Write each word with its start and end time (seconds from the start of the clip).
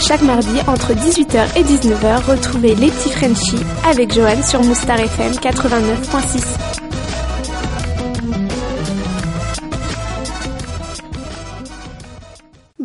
Chaque 0.00 0.22
mardi 0.22 0.60
entre 0.66 0.94
18h 0.94 1.56
et 1.56 1.64
19h, 1.64 2.24
retrouvez 2.24 2.74
les 2.76 2.90
petits 2.90 3.10
Frenchies 3.10 3.64
avec 3.84 4.14
Johan 4.14 4.42
sur 4.42 4.62
Moustar 4.62 5.00
FM 5.00 5.32
89.6. 5.32 6.77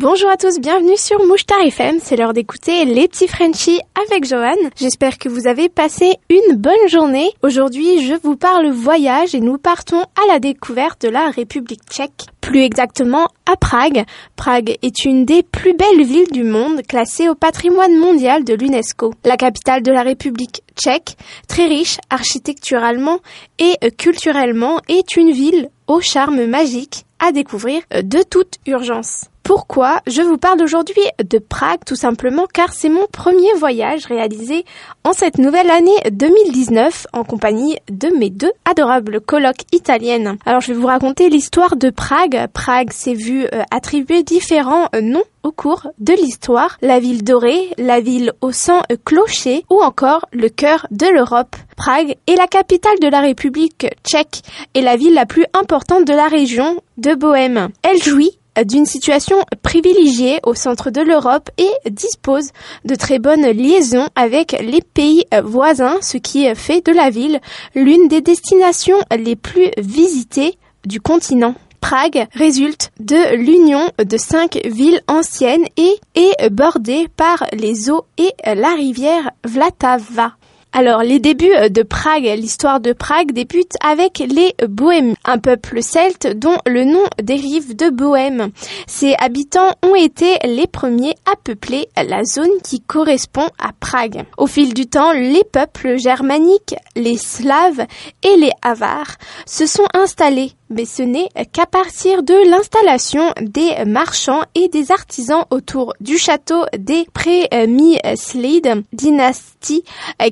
Bonjour 0.04 0.28
à 0.28 0.36
tous, 0.36 0.60
bienvenue 0.60 0.98
sur 0.98 1.24
Mouchtar 1.26 1.62
FM. 1.62 1.96
C'est 1.98 2.16
l'heure 2.16 2.34
d'écouter 2.34 2.84
les 2.84 3.08
petits 3.08 3.26
Frenchies 3.26 3.80
avec 4.04 4.26
Johan. 4.26 4.54
J'espère 4.76 5.16
que 5.16 5.30
vous 5.30 5.46
avez 5.46 5.70
passé 5.70 6.16
une 6.28 6.56
bonne 6.56 6.88
journée. 6.88 7.30
Aujourd'hui, 7.42 8.06
je 8.06 8.12
vous 8.22 8.36
parle 8.36 8.68
voyage 8.68 9.34
et 9.34 9.40
nous 9.40 9.56
partons 9.56 10.02
à 10.02 10.26
la 10.28 10.40
découverte 10.40 11.00
de 11.00 11.08
la 11.08 11.30
République 11.30 11.80
tchèque. 11.90 12.26
Plus 12.42 12.60
exactement 12.60 13.28
à 13.50 13.56
Prague. 13.56 14.04
Prague 14.36 14.76
est 14.82 15.06
une 15.06 15.24
des 15.24 15.42
plus 15.42 15.72
belles 15.72 16.04
villes 16.04 16.30
du 16.30 16.44
monde 16.44 16.82
classée 16.82 17.30
au 17.30 17.34
patrimoine 17.34 17.96
mondial 17.96 18.44
de 18.44 18.52
l'UNESCO. 18.52 19.14
La 19.24 19.38
capitale 19.38 19.82
de 19.82 19.90
la 19.90 20.02
République 20.02 20.64
tchèque, 20.76 21.16
très 21.48 21.64
riche 21.64 21.96
architecturalement 22.10 23.20
et 23.58 23.78
culturellement, 23.96 24.80
est 24.86 25.16
une 25.16 25.30
ville 25.30 25.70
au 25.86 26.02
charme 26.02 26.44
magique 26.44 27.06
à 27.20 27.32
découvrir 27.32 27.80
de 27.90 28.22
toute 28.22 28.58
urgence. 28.66 29.30
Pourquoi 29.44 30.00
je 30.06 30.22
vous 30.22 30.38
parle 30.38 30.62
aujourd'hui 30.62 31.02
de 31.22 31.38
Prague 31.38 31.84
tout 31.84 31.96
simplement 31.96 32.46
car 32.50 32.72
c'est 32.72 32.88
mon 32.88 33.06
premier 33.12 33.52
voyage 33.58 34.06
réalisé 34.06 34.64
en 35.04 35.12
cette 35.12 35.36
nouvelle 35.36 35.70
année 35.70 35.96
2019 36.10 37.08
en 37.12 37.24
compagnie 37.24 37.76
de 37.90 38.08
mes 38.08 38.30
deux 38.30 38.52
adorables 38.64 39.20
colocs 39.20 39.66
italiennes. 39.72 40.38
Alors 40.46 40.62
je 40.62 40.72
vais 40.72 40.78
vous 40.78 40.86
raconter 40.86 41.28
l'histoire 41.28 41.76
de 41.76 41.90
Prague. 41.90 42.46
Prague 42.54 42.90
s'est 42.90 43.12
vu 43.12 43.44
euh, 43.44 43.62
attribuer 43.70 44.22
différents 44.22 44.88
euh, 44.94 45.02
noms 45.02 45.24
au 45.42 45.52
cours 45.52 45.88
de 45.98 46.14
l'histoire. 46.14 46.78
La 46.80 46.98
ville 46.98 47.22
dorée, 47.22 47.68
la 47.76 48.00
ville 48.00 48.32
au 48.40 48.50
sang 48.50 48.80
clocher 49.04 49.66
ou 49.68 49.82
encore 49.82 50.24
le 50.32 50.48
cœur 50.48 50.86
de 50.90 51.06
l'Europe. 51.06 51.54
Prague 51.76 52.16
est 52.26 52.36
la 52.36 52.46
capitale 52.46 52.98
de 52.98 53.08
la 53.08 53.20
République 53.20 53.88
tchèque 54.04 54.40
et 54.72 54.80
la 54.80 54.96
ville 54.96 55.12
la 55.12 55.26
plus 55.26 55.44
importante 55.52 56.06
de 56.06 56.14
la 56.14 56.28
région 56.28 56.80
de 56.96 57.14
Bohême. 57.14 57.68
Elle 57.82 58.02
jouit 58.02 58.38
d'une 58.64 58.86
situation 58.86 59.36
privilégiée 59.62 60.40
au 60.44 60.54
centre 60.54 60.90
de 60.90 61.00
l'Europe 61.00 61.50
et 61.58 61.90
dispose 61.90 62.50
de 62.84 62.94
très 62.94 63.18
bonnes 63.18 63.46
liaisons 63.50 64.08
avec 64.14 64.52
les 64.52 64.82
pays 64.82 65.24
voisins, 65.42 65.98
ce 66.00 66.18
qui 66.18 66.52
fait 66.54 66.84
de 66.86 66.92
la 66.92 67.10
ville 67.10 67.40
l'une 67.74 68.08
des 68.08 68.20
destinations 68.20 68.98
les 69.16 69.36
plus 69.36 69.70
visitées 69.78 70.58
du 70.86 71.00
continent. 71.00 71.54
Prague 71.80 72.26
résulte 72.32 72.92
de 72.98 73.36
l'union 73.36 73.90
de 73.98 74.16
cinq 74.16 74.58
villes 74.64 75.02
anciennes 75.06 75.66
et 75.76 75.94
est 76.14 76.48
bordée 76.48 77.08
par 77.14 77.44
les 77.52 77.90
eaux 77.90 78.06
et 78.16 78.32
la 78.46 78.74
rivière 78.74 79.30
Vltava. 79.44 80.32
Alors, 80.76 81.04
les 81.04 81.20
débuts 81.20 81.70
de 81.70 81.82
Prague, 81.84 82.24
l'histoire 82.24 82.80
de 82.80 82.92
Prague 82.92 83.30
débute 83.30 83.74
avec 83.80 84.18
les 84.18 84.56
Bohèmes, 84.66 85.14
un 85.24 85.38
peuple 85.38 85.80
celte 85.84 86.26
dont 86.36 86.56
le 86.66 86.82
nom 86.82 87.04
dérive 87.22 87.76
de 87.76 87.90
Bohème. 87.90 88.50
Ces 88.88 89.14
habitants 89.20 89.70
ont 89.84 89.94
été 89.94 90.36
les 90.44 90.66
premiers 90.66 91.14
à 91.30 91.36
peupler 91.36 91.86
la 91.96 92.24
zone 92.24 92.60
qui 92.64 92.80
correspond 92.80 93.46
à 93.56 93.70
Prague. 93.78 94.24
Au 94.36 94.48
fil 94.48 94.74
du 94.74 94.88
temps, 94.88 95.12
les 95.12 95.44
peuples 95.44 95.96
germaniques, 95.96 96.74
les 96.96 97.18
Slaves 97.18 97.86
et 98.24 98.36
les 98.36 98.50
Avars 98.60 99.14
se 99.46 99.66
sont 99.66 99.86
installés 99.94 100.54
mais 100.70 100.84
ce 100.84 101.02
n'est 101.02 101.28
qu'à 101.52 101.66
partir 101.66 102.22
de 102.22 102.50
l'installation 102.50 103.32
des 103.40 103.84
marchands 103.86 104.42
et 104.54 104.68
des 104.68 104.92
artisans 104.92 105.44
autour 105.50 105.94
du 106.00 106.18
château 106.18 106.64
des 106.78 107.06
Přemyslid 107.14 108.84
dynastie 108.92 109.84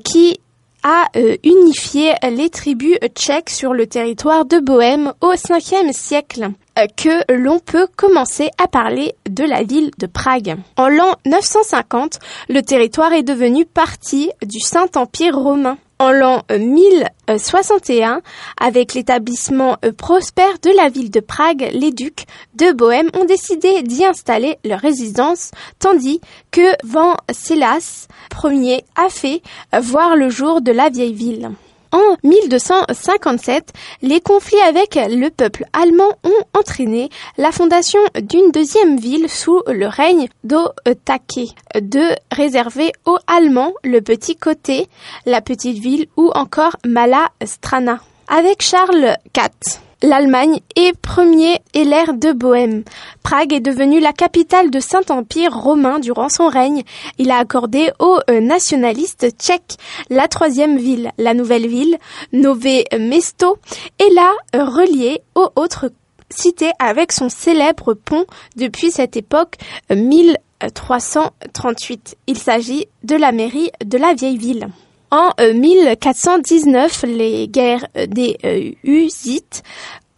qui 0.04 0.38
a 0.82 1.06
euh, 1.16 1.36
unifié 1.44 2.14
les 2.30 2.50
tribus 2.50 2.98
tchèques 3.14 3.50
sur 3.50 3.72
le 3.72 3.86
territoire 3.86 4.44
de 4.44 4.58
Bohême 4.58 5.12
au 5.20 5.32
5e 5.32 5.92
siècle 5.92 6.50
euh, 6.78 6.86
que 6.96 7.32
l'on 7.32 7.58
peut 7.60 7.86
commencer 7.96 8.50
à 8.58 8.66
parler 8.66 9.14
de 9.28 9.44
la 9.44 9.62
ville 9.62 9.90
de 9.98 10.06
Prague. 10.06 10.56
En 10.76 10.88
l'an 10.88 11.14
950, 11.26 12.18
le 12.48 12.62
territoire 12.62 13.12
est 13.12 13.22
devenu 13.22 13.64
partie 13.64 14.30
du 14.42 14.58
Saint-Empire 14.58 15.36
romain 15.36 15.78
en 16.02 16.10
l'an 16.10 16.42
1061, 16.50 18.22
avec 18.60 18.94
l'établissement 18.94 19.76
prospère 19.96 20.58
de 20.60 20.76
la 20.76 20.88
ville 20.88 21.12
de 21.12 21.20
Prague, 21.20 21.70
les 21.72 21.92
ducs 21.92 22.24
de 22.56 22.72
Bohême 22.72 23.08
ont 23.14 23.24
décidé 23.24 23.82
d'y 23.82 24.04
installer 24.04 24.58
leur 24.64 24.80
résidence, 24.80 25.52
tandis 25.78 26.20
que 26.50 26.74
Venceslas 26.84 28.08
Ier 28.42 28.84
a 28.96 29.10
fait 29.10 29.42
voir 29.80 30.16
le 30.16 30.28
jour 30.28 30.60
de 30.60 30.72
la 30.72 30.90
vieille 30.90 31.14
ville. 31.14 31.52
En 31.92 32.16
1257, 32.24 33.70
les 34.00 34.20
conflits 34.20 34.60
avec 34.60 34.94
le 34.94 35.28
peuple 35.28 35.66
allemand 35.74 36.08
ont 36.24 36.58
entraîné 36.58 37.10
la 37.36 37.52
fondation 37.52 38.00
d'une 38.22 38.50
deuxième 38.50 38.98
ville 38.98 39.28
sous 39.28 39.62
le 39.66 39.86
règne 39.86 40.28
d'Otake, 40.42 41.54
de 41.74 42.16
réserver 42.30 42.92
aux 43.04 43.18
Allemands 43.26 43.74
le 43.84 44.00
petit 44.00 44.36
côté, 44.36 44.88
la 45.26 45.42
petite 45.42 45.78
ville 45.78 46.06
ou 46.16 46.30
encore 46.34 46.76
Mala 46.86 47.28
Strana. 47.44 48.00
Avec 48.26 48.62
Charles 48.62 49.18
IV, 49.36 49.78
l'Allemagne 50.02 50.60
est 50.76 50.96
premier 50.96 51.60
élève 51.74 52.18
de 52.18 52.32
Bohême. 52.32 52.84
Prague 53.22 53.52
est 53.52 53.60
devenue 53.60 54.00
la 54.00 54.12
capitale 54.12 54.70
de 54.70 54.80
Saint-Empire 54.80 55.56
romain 55.56 56.00
durant 56.00 56.28
son 56.28 56.48
règne. 56.48 56.82
Il 57.18 57.30
a 57.30 57.38
accordé 57.38 57.92
aux 57.98 58.18
euh, 58.28 58.40
nationalistes 58.40 59.28
tchèques 59.38 59.76
la 60.10 60.28
troisième 60.28 60.76
ville. 60.76 61.12
La 61.18 61.32
nouvelle 61.34 61.66
ville, 61.66 61.96
Nové 62.32 62.84
Mesto, 62.98 63.58
est 63.98 64.12
là 64.14 64.32
euh, 64.56 64.64
reliée 64.64 65.20
aux 65.34 65.50
autres 65.56 65.90
cités 66.30 66.70
avec 66.78 67.10
son 67.12 67.28
célèbre 67.28 67.92
pont 67.94 68.24
depuis 68.56 68.90
cette 68.90 69.16
époque 69.16 69.56
1338. 69.90 72.16
Il 72.26 72.38
s'agit 72.38 72.86
de 73.04 73.16
la 73.16 73.32
mairie 73.32 73.70
de 73.84 73.98
la 73.98 74.14
vieille 74.14 74.38
ville. 74.38 74.68
En 75.10 75.30
1419, 75.38 77.04
les 77.06 77.46
guerres 77.46 77.86
des 78.08 78.38
Hussites 78.82 79.62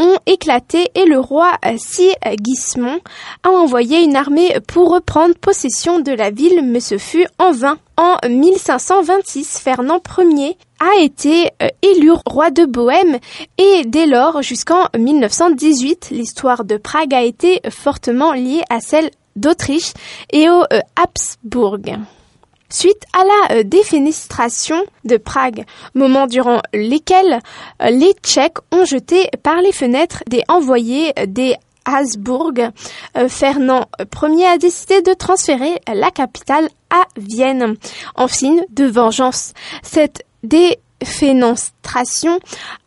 ont 0.01 0.19
éclaté 0.27 0.91
et 0.95 1.05
le 1.05 1.19
roi 1.19 1.53
Sigismond 1.77 3.01
a 3.43 3.49
envoyé 3.51 4.03
une 4.03 4.17
armée 4.17 4.57
pour 4.67 4.91
reprendre 4.91 5.35
possession 5.35 6.01
de 6.01 6.13
la 6.13 6.31
ville, 6.31 6.63
mais 6.65 6.81
ce 6.81 6.99
fut 6.99 7.27
en 7.39 7.53
vain. 7.53 7.79
En 7.97 8.17
1526, 8.29 9.61
Fernand 9.61 10.01
Ier 10.19 10.57
a 10.81 11.01
été 11.01 11.51
élu 11.83 12.11
roi 12.27 12.51
de 12.51 12.65
Bohême 12.65 13.19
et 13.57 13.85
dès 13.87 14.07
lors 14.07 14.43
jusqu'en 14.43 14.89
1918, 14.99 16.09
l'histoire 16.11 16.65
de 16.65 16.77
Prague 16.77 17.15
a 17.15 17.23
été 17.23 17.61
fortement 17.71 18.33
liée 18.33 18.63
à 18.71 18.81
celle 18.81 19.11
d'Autriche 19.37 19.93
et 20.33 20.51
aux 20.51 20.65
Habsbourg 20.97 21.79
suite 22.69 23.03
à 23.13 23.25
la 23.25 23.63
défenestration 23.65 24.83
de 25.05 25.17
Prague, 25.17 25.65
moment 25.95 26.27
durant 26.27 26.61
lesquels 26.73 27.41
les 27.81 28.13
Tchèques 28.23 28.59
ont 28.73 28.85
jeté 28.85 29.29
par 29.43 29.61
les 29.61 29.73
fenêtres 29.73 30.23
des 30.29 30.43
envoyés 30.49 31.13
des 31.27 31.57
Habsbourg. 31.85 32.53
Fernand 33.29 33.87
Ier 34.23 34.47
a 34.47 34.59
décidé 34.59 35.03
de 35.03 35.13
transférer 35.13 35.81
la 35.93 36.11
capitale 36.11 36.69
à 36.91 37.05
Vienne 37.17 37.77
en 38.15 38.29
signe 38.29 38.65
de 38.71 38.85
vengeance. 38.85 39.53
Cette 39.83 40.25
défenestration 40.43 42.39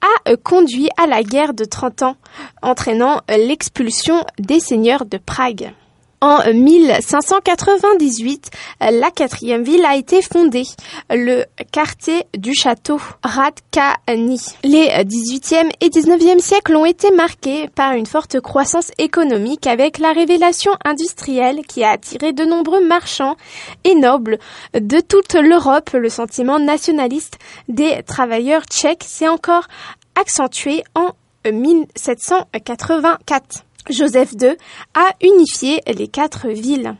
a 0.01 0.35
conduit 0.37 0.89
à 0.97 1.07
la 1.07 1.23
guerre 1.23 1.53
de 1.53 1.65
30 1.65 2.03
ans, 2.03 2.15
entraînant 2.61 3.21
l'expulsion 3.29 4.23
des 4.39 4.59
seigneurs 4.59 5.05
de 5.05 5.17
Prague. 5.17 5.73
En 6.19 6.39
1598, 6.51 8.49
la 8.81 9.11
quatrième 9.11 9.61
ville 9.61 9.85
a 9.85 9.95
été 9.95 10.23
fondée, 10.23 10.65
le 11.11 11.45
quartier 11.71 12.25
du 12.35 12.55
château 12.55 12.99
Radkani. 13.21 14.41
Les 14.63 14.87
18e 14.87 15.69
et 15.79 15.89
19e 15.89 16.39
siècles 16.39 16.75
ont 16.75 16.85
été 16.85 17.11
marqués 17.11 17.69
par 17.69 17.93
une 17.93 18.07
forte 18.07 18.39
croissance 18.39 18.89
économique 18.97 19.67
avec 19.67 19.99
la 19.99 20.11
révélation 20.11 20.71
industrielle 20.83 21.61
qui 21.67 21.83
a 21.83 21.91
attiré 21.91 22.33
de 22.33 22.45
nombreux 22.45 22.83
marchands 22.83 23.35
et 23.83 23.93
nobles 23.93 24.39
de 24.73 24.99
toute 24.99 25.35
l'Europe. 25.35 25.91
Le 25.93 26.09
sentiment 26.09 26.57
nationaliste 26.57 27.37
des 27.67 28.01
travailleurs 28.01 28.63
tchèques 28.63 29.05
s'est 29.05 29.27
encore 29.27 29.67
accentué 30.15 30.83
en 30.95 31.11
1784. 31.45 33.66
Joseph 33.89 34.33
II 34.41 34.55
a 34.93 35.07
unifié 35.21 35.81
les 35.87 36.07
quatre 36.07 36.47
villes. 36.47 36.95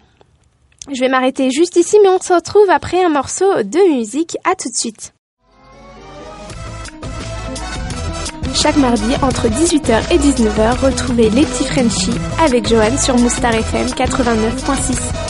Je 0.94 1.00
vais 1.02 1.10
m'arrêter 1.10 1.52
juste 1.52 1.76
ici, 1.76 1.98
mais 2.02 2.10
on 2.10 2.20
se 2.20 2.34
retrouve 2.34 2.70
après 2.70 3.04
un 3.04 3.10
morceau 3.10 3.64
de 3.64 3.94
musique. 3.94 4.38
À 4.46 4.56
tout 4.56 4.70
de 4.70 4.76
suite. 4.76 5.14
Chaque 8.54 8.78
mardi, 8.78 9.14
entre 9.22 9.50
18h 9.50 10.12
et 10.12 10.18
19h, 10.18 10.80
retrouvez 10.80 11.30
les 11.30 11.44
petits 11.44 11.66
Frenchies 11.66 12.18
avec 12.42 12.68
Johan 12.68 12.98
sur 12.98 13.18
Moustar 13.18 13.54
FM 13.54 13.88
89.6. 13.88 15.27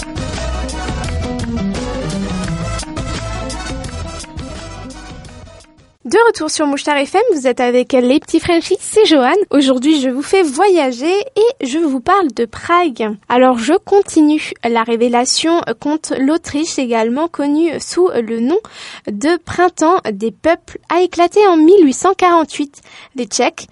De 6.17 6.27
retour 6.29 6.49
sur 6.49 6.65
Mouchtar 6.65 6.97
FM, 6.97 7.21
vous 7.35 7.45
êtes 7.45 7.59
avec 7.59 7.93
les 7.93 8.19
petits 8.19 8.39
Frenchies, 8.39 8.77
c'est 8.79 9.05
Johan. 9.05 9.35
Aujourd'hui, 9.51 10.01
je 10.01 10.09
vous 10.09 10.23
fais 10.23 10.41
voyager 10.41 11.13
et 11.35 11.67
je 11.67 11.77
vous 11.77 11.99
parle 11.99 12.33
de 12.33 12.45
Prague. 12.45 13.15
Alors, 13.29 13.59
je 13.59 13.73
continue. 13.73 14.51
La 14.67 14.81
révélation 14.81 15.61
contre 15.79 16.15
l'Autriche, 16.19 16.79
également 16.79 17.27
connue 17.27 17.69
sous 17.79 18.09
le 18.09 18.39
nom 18.39 18.57
de 19.05 19.37
printemps 19.37 19.99
des 20.11 20.31
peuples, 20.31 20.79
a 20.89 21.01
éclaté 21.01 21.45
en 21.45 21.57
1848. 21.57 22.81
Les 23.15 23.25
Tchèques, 23.25 23.67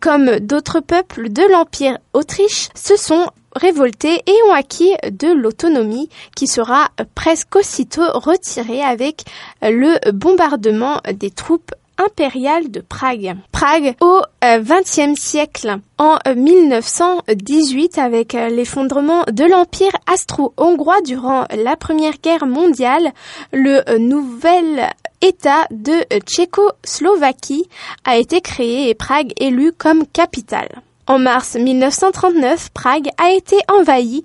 comme 0.00 0.38
d'autres 0.40 0.80
peuples 0.80 1.28
de 1.28 1.42
l'Empire 1.52 1.98
Autriche, 2.14 2.70
se 2.74 2.96
sont 2.96 3.26
révoltés 3.54 4.22
et 4.26 4.42
ont 4.48 4.54
acquis 4.54 4.94
de 5.10 5.28
l'autonomie 5.28 6.08
qui 6.36 6.46
sera 6.46 6.88
presque 7.14 7.56
aussitôt 7.56 8.06
retirée 8.14 8.80
avec 8.82 9.24
le 9.60 10.12
bombardement 10.12 11.00
des 11.12 11.30
troupes 11.30 11.72
impériales 12.00 12.70
de 12.70 12.80
Prague. 12.80 13.36
Prague 13.52 13.94
au 14.00 14.20
XXe 14.42 14.98
euh, 14.98 15.14
siècle. 15.16 15.78
En 15.98 16.16
1918, 16.34 17.98
euh, 17.98 18.02
avec 18.02 18.34
euh, 18.34 18.48
l'effondrement 18.48 19.24
de 19.30 19.44
l'Empire 19.44 19.92
austro-hongrois 20.12 21.02
durant 21.02 21.44
la 21.54 21.76
Première 21.76 22.18
Guerre 22.22 22.46
mondiale, 22.46 23.12
le 23.52 23.98
nouvel 23.98 24.88
État 25.20 25.66
de 25.70 25.92
Tchécoslovaquie 26.20 27.68
a 28.04 28.16
été 28.16 28.40
créé 28.40 28.88
et 28.88 28.94
Prague 28.94 29.32
élu 29.38 29.72
comme 29.72 30.06
capitale. 30.06 30.82
En 31.10 31.18
mars 31.18 31.56
1939, 31.56 32.70
Prague 32.70 33.08
a 33.18 33.32
été 33.32 33.56
envahie 33.68 34.22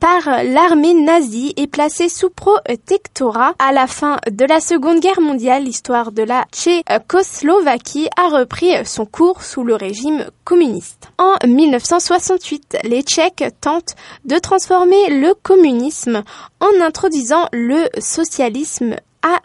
par 0.00 0.42
l'armée 0.42 0.92
nazie 0.92 1.54
et 1.56 1.68
placée 1.68 2.08
sous 2.08 2.28
protectorat. 2.28 3.54
À 3.60 3.70
la 3.70 3.86
fin 3.86 4.16
de 4.28 4.44
la 4.44 4.58
Seconde 4.58 4.98
Guerre 4.98 5.20
mondiale, 5.20 5.62
l'histoire 5.62 6.10
de 6.10 6.24
la 6.24 6.44
Tchécoslovaquie 6.50 8.08
a 8.16 8.36
repris 8.36 8.84
son 8.84 9.06
cours 9.06 9.44
sous 9.44 9.62
le 9.62 9.76
régime 9.76 10.26
communiste. 10.42 11.06
En 11.18 11.36
1968, 11.46 12.78
les 12.82 13.02
Tchèques 13.02 13.54
tentent 13.60 13.94
de 14.24 14.36
transformer 14.36 15.10
le 15.10 15.34
communisme 15.40 16.24
en 16.58 16.84
introduisant 16.84 17.46
le 17.52 17.88
socialisme 18.00 18.96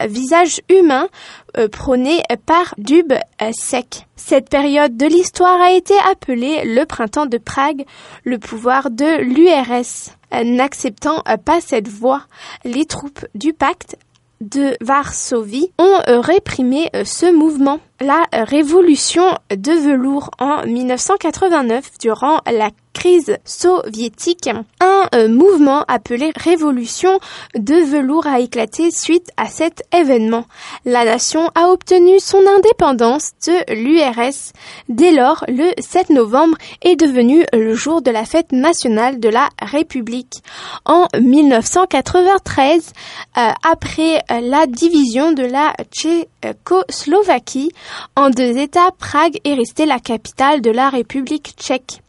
visage 0.06 0.60
humain 0.68 1.08
euh, 1.56 1.68
prôné 1.68 2.22
par 2.46 2.74
Dubček. 2.78 4.06
Cette 4.16 4.48
période 4.48 4.96
de 4.96 5.06
l'histoire 5.06 5.60
a 5.60 5.72
été 5.72 5.94
appelée 6.10 6.62
le 6.64 6.84
printemps 6.84 7.26
de 7.26 7.38
Prague, 7.38 7.84
le 8.24 8.38
pouvoir 8.38 8.90
de 8.90 9.20
l'URS. 9.22 10.14
N'acceptant 10.44 11.22
pas 11.44 11.60
cette 11.60 11.88
voie, 11.88 12.22
les 12.64 12.84
troupes 12.84 13.26
du 13.34 13.52
pacte 13.52 13.96
de 14.40 14.76
Varsovie 14.80 15.72
ont 15.78 16.00
réprimé 16.06 16.88
ce 17.04 17.30
mouvement. 17.32 17.80
La 18.00 18.26
révolution 18.32 19.24
de 19.50 19.72
velours 19.72 20.30
en 20.38 20.64
1989 20.64 21.98
durant 22.00 22.38
la 22.46 22.70
crise 22.92 23.36
soviétique, 23.44 24.48
un 24.80 25.08
euh, 25.14 25.28
mouvement 25.28 25.84
appelé 25.88 26.32
Révolution 26.36 27.18
de 27.54 27.74
velours 27.74 28.26
a 28.26 28.40
éclaté 28.40 28.90
suite 28.90 29.30
à 29.36 29.46
cet 29.46 29.82
événement. 29.92 30.44
La 30.84 31.04
nation 31.04 31.50
a 31.54 31.68
obtenu 31.68 32.20
son 32.20 32.42
indépendance 32.46 33.32
de 33.46 33.74
l'URS. 33.74 34.52
Dès 34.88 35.12
lors, 35.12 35.44
le 35.48 35.70
7 35.80 36.10
novembre 36.10 36.56
est 36.82 36.96
devenu 36.96 37.44
le 37.52 37.74
jour 37.74 38.02
de 38.02 38.10
la 38.10 38.24
fête 38.24 38.52
nationale 38.52 39.20
de 39.20 39.28
la 39.28 39.48
République. 39.60 40.42
En 40.84 41.06
1993, 41.18 42.92
euh, 43.36 43.50
après 43.70 44.22
la 44.28 44.66
division 44.66 45.32
de 45.32 45.42
la 45.42 45.74
Tchécoslovaquie 45.90 47.72
en 48.16 48.30
deux 48.30 48.58
États, 48.58 48.90
Prague 48.98 49.38
est 49.44 49.54
restée 49.54 49.86
la 49.86 49.98
capitale 49.98 50.60
de 50.60 50.70
la 50.70 50.90
République 50.90 51.54
tchèque. 51.56 52.00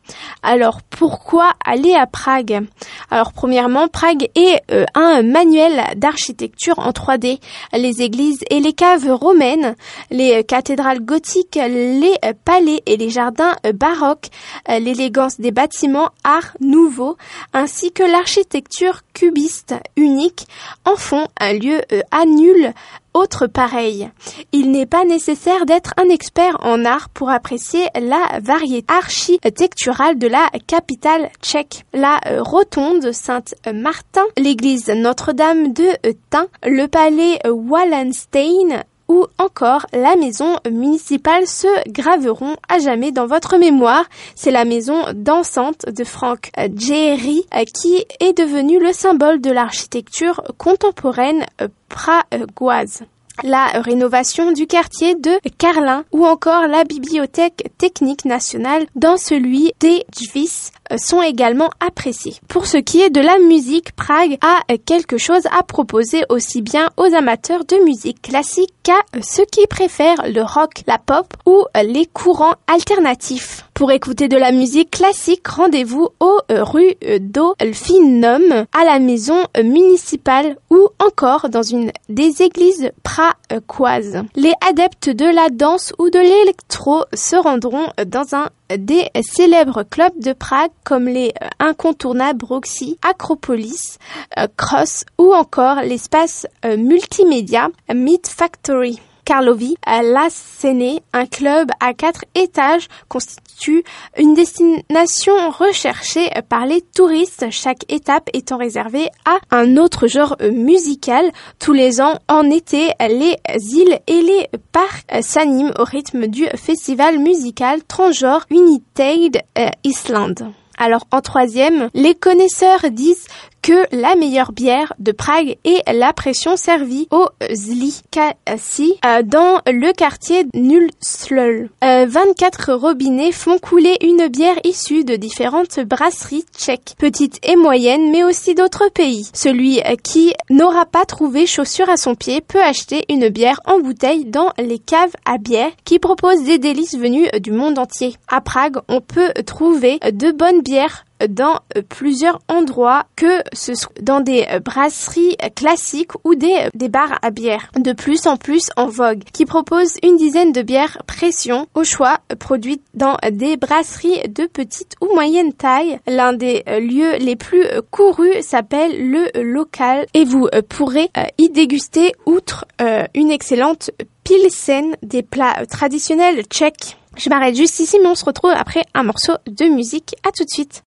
Alors 0.44 0.82
pourquoi 0.90 1.54
aller 1.64 1.94
à 1.94 2.08
Prague? 2.08 2.66
Alors 3.10 3.34
premièrement, 3.34 3.88
Prague 3.88 4.30
est 4.36 4.62
euh, 4.72 4.86
un 4.96 5.22
manuel 5.22 5.84
d'architecture 5.96 6.80
en 6.80 6.92
3D. 6.92 7.40
Les 7.74 8.02
églises 8.02 8.40
et 8.50 8.60
les 8.60 8.74
caves 8.74 9.12
romaines, 9.12 9.76
les 10.10 10.44
cathédrales 10.44 11.02
gothiques, 11.02 11.60
les 11.62 12.16
palais 12.46 12.82
et 12.86 12.98
les 12.98 13.10
jardins 13.10 13.56
baroques, 13.74 14.30
l'élégance 14.68 15.40
des 15.40 15.52
bâtiments 15.52 16.10
art 16.24 16.56
nouveau, 16.60 17.18
ainsi 17.54 17.92
que 17.92 18.04
l'architecture 18.04 19.02
cubiste 19.14 19.76
unique 19.96 20.48
en 20.86 20.96
font 20.96 21.28
un 21.40 21.54
lieu 21.54 21.82
euh, 21.92 22.02
à 22.12 22.26
nul 22.26 22.74
autre 23.14 23.48
pareil. 23.48 24.10
Il 24.52 24.72
n'est 24.72 24.86
pas 24.86 25.04
nécessaire 25.06 25.66
d'être 25.66 25.94
un 25.98 26.10
expert 26.10 26.58
en 26.62 26.86
art 26.86 27.10
pour 27.10 27.30
apprécier 27.30 27.88
la 28.00 28.40
variété 28.42 28.94
architecturale 28.94 30.18
de 30.18 30.28
la 30.28 30.50
capitale 30.68 31.30
tchèque. 31.42 31.86
La 31.94 32.20
euh, 32.28 32.42
rotonde 32.42 33.12
Saint-Martin, 33.12 34.24
l'église 34.38 34.88
Notre-Dame 34.88 35.74
de 35.74 35.90
Tain, 36.30 36.48
le 36.64 36.88
palais 36.88 37.40
Wallenstein 37.48 38.84
ou 39.12 39.26
encore 39.38 39.88
la 39.92 40.16
maison 40.16 40.56
municipale 40.72 41.46
se 41.46 41.68
graveront 41.90 42.56
à 42.70 42.80
jamais 42.80 43.12
dans 43.12 43.28
votre 43.28 43.58
mémoire. 43.58 44.06
C'est 44.36 44.52
la 44.52 44.64
maison 44.64 45.04
dansante 45.14 45.86
de 45.86 46.06
Frank 46.06 46.50
Gehry 46.78 47.46
qui 47.74 48.06
est 48.22 48.38
devenue 48.38 48.80
le 48.80 48.94
symbole 48.94 49.42
de 49.42 49.52
l'architecture 49.52 50.42
contemporaine 50.58 51.46
pragoise 51.90 53.04
la 53.44 53.68
rénovation 53.82 54.52
du 54.52 54.68
quartier 54.68 55.16
de 55.16 55.32
Carlin 55.58 56.04
ou 56.12 56.26
encore 56.26 56.68
la 56.68 56.84
bibliothèque 56.84 57.72
technique 57.78 58.26
nationale 58.26 58.86
dans 58.96 59.18
celui 59.18 59.74
d'Edvis 59.80 60.72
euh, 60.76 60.81
sont 60.98 61.22
également 61.22 61.70
appréciés. 61.86 62.36
Pour 62.48 62.66
ce 62.66 62.78
qui 62.78 63.02
est 63.02 63.10
de 63.10 63.22
la 63.22 63.40
musique, 63.40 63.96
Prague 63.96 64.38
a 64.42 64.78
quelque 64.78 65.18
chose 65.18 65.46
à 65.58 65.64
proposer 65.64 66.24
aussi 66.30 66.62
bien 66.62 66.90
aux 66.98 67.14
amateurs 67.14 67.66
de 67.66 67.84
musique 67.84 68.22
classique 68.22 68.74
qu'à 68.84 69.00
ceux 69.22 69.46
qui 69.46 69.68
préfèrent 69.68 70.28
le 70.28 70.42
rock, 70.42 70.84
la 70.88 70.98
pop 70.98 71.34
ou 71.46 71.66
les 71.84 72.06
courants 72.06 72.56
alternatifs. 72.68 73.66
Pour 73.74 73.92
écouter 73.92 74.28
de 74.28 74.38
la 74.38 74.52
musique 74.52 74.92
classique, 74.92 75.48
rendez-vous 75.48 76.10
aux 76.20 76.38
rue 76.50 76.94
d'Olfinum, 77.20 78.66
à 78.74 78.84
la 78.86 79.00
maison 79.00 79.44
municipale 79.64 80.58
ou 80.70 80.88
encore 81.00 81.50
dans 81.50 81.64
une 81.64 81.92
des 82.10 82.42
églises 82.42 82.92
pragoises. 83.04 84.24
Les 84.36 84.54
adeptes 84.68 85.10
de 85.10 85.26
la 85.26 85.50
danse 85.50 85.94
ou 85.98 86.10
de 86.10 86.20
l'électro 86.20 87.06
se 87.14 87.36
rendront 87.36 87.88
dans 88.06 88.36
un 88.36 88.50
des 88.78 89.10
célèbres 89.22 89.84
clubs 89.84 90.20
de 90.20 90.34
Prague 90.34 90.72
comme 90.84 91.06
les 91.06 91.34
euh, 91.42 91.48
incontournables 91.60 92.46
Roxy, 92.46 92.98
Acropolis, 93.02 93.98
euh, 94.38 94.48
Cross 94.58 95.06
ou 95.18 95.34
encore 95.34 95.82
l'espace 95.82 96.48
euh, 96.66 96.78
multimédia 96.78 97.70
Meat 97.94 98.28
Factory. 98.28 99.00
Karlovy, 99.32 99.76
La 99.88 100.28
Séné, 100.30 101.02
un 101.14 101.26
club 101.26 101.70
à 101.80 101.94
quatre 101.94 102.26
étages, 102.36 102.90
constitue 103.08 103.86
une 104.18 104.34
destination 104.34 105.32
recherchée 105.52 106.30
par 106.50 106.66
les 106.66 106.82
touristes, 106.82 107.46
chaque 107.50 107.90
étape 107.90 108.30
étant 108.34 108.58
réservée 108.58 109.08
à 109.24 109.40
un 109.56 109.78
autre 109.78 110.08
genre 110.08 110.36
musical. 110.52 111.32
Tous 111.60 111.72
les 111.72 112.02
ans, 112.02 112.20
en 112.28 112.50
été, 112.50 112.92
les 113.00 113.38
îles 113.56 114.00
et 114.06 114.22
les 114.22 114.50
parcs 114.74 115.06
s'animent 115.22 115.72
au 115.80 115.86
rythme 115.86 116.28
du 116.28 116.48
festival 116.58 117.18
musical 117.18 117.86
transgenre 117.86 118.46
United 118.50 119.44
Island. 119.86 120.52
Alors 120.78 121.06
en 121.12 121.22
troisième, 121.22 121.90
les 121.94 122.16
connaisseurs 122.16 122.90
disent 122.90 123.28
que 123.62 123.86
la 123.96 124.16
meilleure 124.16 124.52
bière 124.52 124.94
de 125.00 125.12
Prague 125.12 125.58
est 125.64 125.84
la 125.94 126.14
pression 126.14 126.56
servie 126.56 127.08
au 127.12 127.28
Zlikasi 127.54 128.96
euh, 129.06 129.22
dans 129.24 129.62
le 129.68 129.94
quartier 129.94 130.46
Nulslöl. 130.54 131.70
24 131.82 132.74
robinets 132.74 133.32
font 133.32 133.58
couler 133.60 133.98
une 134.02 134.28
bière 134.28 134.60
issue 134.64 135.04
de 135.04 135.16
différentes 135.16 135.80
brasseries 135.80 136.46
tchèques, 136.58 136.96
petites 136.98 137.40
et 137.48 137.56
moyennes, 137.56 138.12
mais 138.12 138.24
aussi 138.24 138.56
d'autres 138.56 138.90
pays. 138.90 139.30
Celui 139.34 139.82
qui 140.04 140.34
n'aura 140.50 140.86
pas 140.86 141.06
trouvé 141.06 141.46
chaussures 141.46 141.90
à 141.90 141.98
son 141.98 142.16
pied 142.16 142.42
peut 142.42 142.62
acheter 142.62 143.06
une 143.10 143.30
bière 143.30 143.60
en 143.66 143.80
bouteille 143.80 144.26
dans 144.26 144.52
les 144.58 144.80
caves 144.80 145.16
à 145.26 145.38
bière 145.38 145.72
qui 145.86 146.00
proposent 146.00 146.44
des 146.44 146.58
délices 146.58 146.98
venues 146.98 147.28
du 147.40 147.52
monde 147.52 147.80
entier. 147.80 148.16
À 148.28 148.42
Prague, 148.42 148.78
on 148.88 149.02
peut 149.02 149.32
trouver 149.46 150.00
de 150.00 150.32
bonnes 150.32 150.62
bières 150.62 151.06
dans 151.30 151.60
plusieurs 151.90 152.40
endroits, 152.48 153.06
que 153.16 153.42
ce 153.54 153.76
soit 153.76 153.94
dans 154.02 154.22
des 154.22 154.46
brasseries 154.64 155.38
classiques 155.56 156.12
ou 156.24 156.36
des, 156.36 156.70
des 156.74 156.90
bars 156.90 157.20
à 157.22 157.32
bière, 157.32 157.72
de 157.76 157.94
plus 157.94 158.28
en 158.28 158.38
plus 158.38 158.70
en 158.78 158.88
vogue, 158.88 159.24
qui 159.34 159.46
proposent 159.46 159.98
une 160.04 160.18
dizaine 160.18 160.52
de 160.52 160.62
bières 160.62 161.02
pression 161.08 161.68
au 161.76 161.84
choix 161.84 162.20
produites 162.40 162.84
dans 162.94 163.18
des 163.32 163.58
brasseries 163.58 164.28
de 164.28 164.46
petite 164.46 164.96
ou 165.02 165.14
moyenne 165.14 165.54
taille. 165.54 166.00
L'un 166.08 166.34
des 166.34 166.64
lieux 166.68 167.18
les 167.20 167.36
plus 167.36 167.66
courus 167.90 168.42
s'appelle 168.42 169.10
le 169.10 169.30
local 169.42 170.06
et 170.14 170.26
vous 170.26 170.48
pourrez 170.70 171.10
y 171.38 171.50
déguster 171.50 172.14
outre 172.26 172.66
euh, 172.82 173.06
une 173.16 173.32
excellente 173.32 173.92
pilsen, 174.24 174.96
des 175.04 175.24
plats 175.24 175.66
traditionnels 175.68 176.44
tchèques. 176.46 176.98
Je 177.18 177.30
m'arrête 177.30 177.56
juste 177.56 177.80
ici, 177.80 177.98
mais 178.02 178.08
on 178.08 178.16
se 178.16 178.26
retrouve 178.26 178.52
après 178.52 178.84
un 178.94 179.04
morceau 179.04 179.34
de 179.48 179.66
musique. 179.66 180.16
À 180.28 180.32
tout 180.32 180.46
de 180.46 180.50
suite. 180.50 180.84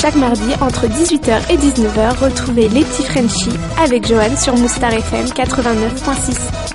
Chaque 0.00 0.14
mardi, 0.14 0.54
entre 0.60 0.86
18h 0.86 1.50
et 1.50 1.56
19h, 1.56 2.18
retrouvez 2.22 2.68
les 2.68 2.84
petits 2.84 3.02
Frenchies 3.02 3.50
avec 3.80 4.06
Johan 4.06 4.36
sur 4.36 4.56
Moustar 4.56 4.92
FM 4.92 5.26
89.6. 5.26 6.68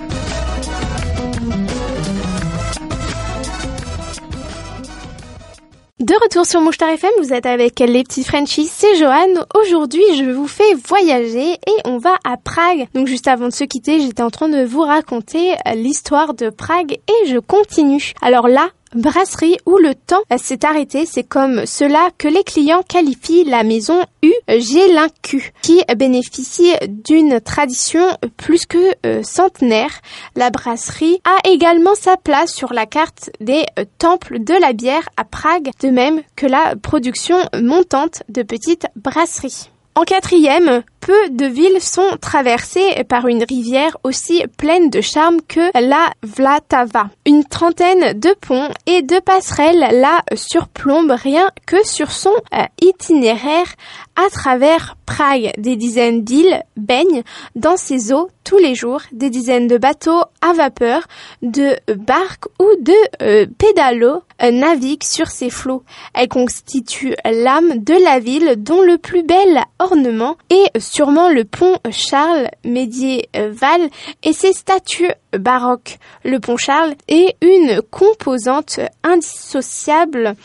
De 6.03 6.13
retour 6.21 6.45
sur 6.45 6.59
Mouchtar 6.59 6.89
FM, 6.89 7.11
vous 7.19 7.31
êtes 7.31 7.45
avec 7.45 7.79
les 7.79 8.03
petits 8.03 8.25
Frenchies, 8.25 8.67
c'est 8.67 8.97
Johan. 8.97 9.45
Aujourd'hui, 9.55 10.03
je 10.17 10.29
vous 10.29 10.49
fais 10.49 10.73
voyager 10.85 11.53
et 11.53 11.81
on 11.85 11.99
va 11.99 12.17
à 12.25 12.35
Prague. 12.35 12.89
Donc 12.93 13.07
juste 13.07 13.29
avant 13.29 13.47
de 13.47 13.53
se 13.53 13.63
quitter, 13.63 14.01
j'étais 14.01 14.21
en 14.21 14.29
train 14.29 14.49
de 14.49 14.65
vous 14.65 14.81
raconter 14.81 15.55
l'histoire 15.75 16.33
de 16.33 16.49
Prague 16.49 16.91
et 16.91 17.27
je 17.29 17.37
continue. 17.39 18.11
Alors 18.21 18.49
là, 18.49 18.67
brasserie 18.95 19.57
où 19.65 19.77
le 19.77 19.95
temps 19.95 20.21
s'est 20.37 20.65
arrêté. 20.65 21.05
C'est 21.05 21.23
comme 21.23 21.65
cela 21.65 22.09
que 22.17 22.27
les 22.27 22.43
clients 22.43 22.83
qualifient 22.87 23.43
la 23.45 23.63
maison 23.63 24.01
U 24.21 24.31
Gélincu, 24.47 25.51
qui 25.61 25.81
bénéficie 25.97 26.73
d'une 26.87 27.41
tradition 27.41 28.05
plus 28.37 28.65
que 28.65 28.93
euh, 29.05 29.23
centenaire. 29.23 30.01
La 30.35 30.49
brasserie 30.49 31.19
a 31.25 31.49
également 31.49 31.95
sa 31.95 32.17
place 32.17 32.53
sur 32.53 32.73
la 32.73 32.85
carte 32.85 33.29
des 33.39 33.65
euh, 33.79 33.85
temples 33.97 34.43
de 34.43 34.53
la 34.53 34.73
bière 34.73 35.07
à 35.17 35.25
Prague, 35.25 35.71
de 35.81 35.89
même 35.89 36.21
que 36.35 36.45
la 36.45 36.75
production 36.75 37.37
montante 37.59 38.23
de 38.29 38.43
petites 38.43 38.87
brasseries. 38.95 39.69
En 39.95 40.03
quatrième, 40.03 40.81
peu 41.05 41.29
de 41.29 41.45
villes 41.45 41.81
sont 41.81 42.17
traversées 42.21 43.03
par 43.09 43.27
une 43.27 43.43
rivière 43.43 43.97
aussi 44.05 44.41
pleine 44.57 44.89
de 44.89 45.01
charme 45.01 45.41
que 45.47 45.59
la 45.77 46.13
Vlatava. 46.23 47.09
Une 47.25 47.43
trentaine 47.43 48.17
de 48.17 48.33
ponts 48.39 48.69
et 48.85 49.01
de 49.01 49.19
passerelles 49.19 49.99
la 49.99 50.21
surplombent 50.33 51.11
rien 51.11 51.51
que 51.65 51.85
sur 51.85 52.11
son 52.11 52.33
euh, 52.53 52.63
itinéraire 52.81 53.67
à 54.15 54.29
travers 54.29 54.95
Prague. 55.05 55.51
Des 55.57 55.75
dizaines 55.75 56.23
d'îles 56.23 56.63
baignent 56.77 57.23
dans 57.55 57.77
ses 57.77 58.13
eaux 58.13 58.29
tous 58.43 58.57
les 58.57 58.75
jours, 58.75 59.01
des 59.11 59.29
dizaines 59.29 59.67
de 59.67 59.77
bateaux 59.77 60.21
à 60.41 60.53
vapeur, 60.53 61.03
de 61.41 61.75
barques 61.95 62.47
ou 62.59 62.67
de 62.81 62.93
euh, 63.21 63.45
pédalos 63.57 64.21
euh, 64.41 64.51
naviguent 64.51 65.03
sur 65.03 65.27
ses 65.27 65.49
flots. 65.49 65.83
Elle 66.13 66.27
constitue 66.27 67.15
l'âme 67.25 67.83
de 67.83 67.93
la 68.03 68.19
ville 68.19 68.55
dont 68.57 68.81
le 68.81 68.97
plus 68.97 69.23
bel 69.23 69.63
ornement 69.79 70.37
est 70.49 70.79
sûrement 70.93 71.29
le 71.29 71.43
pont 71.43 71.77
Charles 71.89 72.49
médiéval 72.63 73.89
et 74.21 74.33
ses 74.33 74.53
statues 74.53 75.11
baroques. 75.37 75.97
Le 76.23 76.39
pont 76.39 76.57
Charles 76.57 76.93
est 77.07 77.35
une 77.41 77.81
composante 77.89 78.79
indissociable 79.03 80.35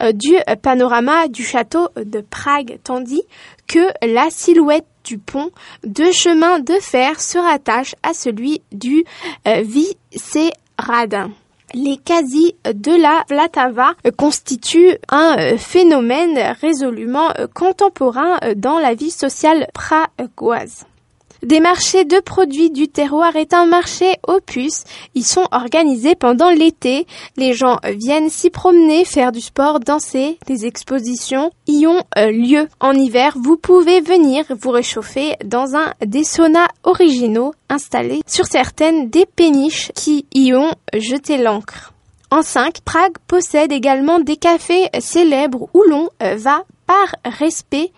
euh, 0.00 0.12
du 0.12 0.34
panorama 0.62 1.28
du 1.28 1.44
château 1.44 1.88
de 1.96 2.20
Prague, 2.22 2.78
tandis 2.82 3.22
que 3.66 3.92
la 4.02 4.30
silhouette 4.30 4.86
du 5.04 5.18
pont 5.18 5.50
de 5.84 6.10
chemin 6.10 6.58
de 6.58 6.74
fer 6.80 7.20
se 7.20 7.36
rattache 7.36 7.94
à 8.02 8.14
celui 8.14 8.62
du 8.72 9.04
euh, 9.46 9.62
Visegrad. 9.62 11.30
Les 11.74 11.98
quasi 11.98 12.54
de 12.64 13.00
la 13.00 13.24
Vlatava 13.28 13.92
constituent 14.16 14.96
un 15.10 15.36
euh, 15.38 15.58
phénomène 15.58 16.38
résolument 16.60 17.30
euh, 17.38 17.46
contemporain 17.46 18.38
dans 18.56 18.78
la 18.78 18.94
vie 18.94 19.10
sociale 19.10 19.68
pragoise. 19.74 20.86
Des 21.42 21.60
marchés 21.60 22.04
de 22.04 22.18
produits 22.18 22.70
du 22.70 22.88
terroir 22.88 23.36
est 23.36 23.54
un 23.54 23.64
marché 23.64 24.16
opus. 24.26 24.82
Ils 25.14 25.24
sont 25.24 25.46
organisés 25.52 26.16
pendant 26.16 26.50
l'été. 26.50 27.06
Les 27.36 27.54
gens 27.54 27.78
viennent 27.84 28.28
s'y 28.28 28.50
promener, 28.50 29.04
faire 29.04 29.30
du 29.30 29.40
sport, 29.40 29.78
danser. 29.78 30.38
Les 30.48 30.66
expositions 30.66 31.52
y 31.68 31.86
ont 31.86 32.02
euh, 32.16 32.32
lieu. 32.32 32.68
En 32.80 32.92
hiver, 32.92 33.36
vous 33.40 33.56
pouvez 33.56 34.00
venir 34.00 34.44
vous 34.60 34.70
réchauffer 34.70 35.36
dans 35.44 35.76
un 35.76 35.94
des 36.04 36.24
saunas 36.24 36.68
originaux 36.82 37.54
installés 37.68 38.22
sur 38.26 38.46
certaines 38.46 39.08
des 39.08 39.26
péniches 39.26 39.92
qui 39.94 40.26
y 40.34 40.52
ont 40.54 40.72
jeté 40.94 41.36
l'encre. 41.38 41.92
En 42.30 42.42
5, 42.42 42.80
Prague 42.80 43.16
possède 43.26 43.72
également 43.72 44.18
des 44.18 44.36
cafés 44.36 44.88
célèbres 44.98 45.70
où 45.72 45.82
l'on 45.88 46.10
euh, 46.22 46.34
va 46.36 46.64
par 46.86 47.32
respect 47.38 47.92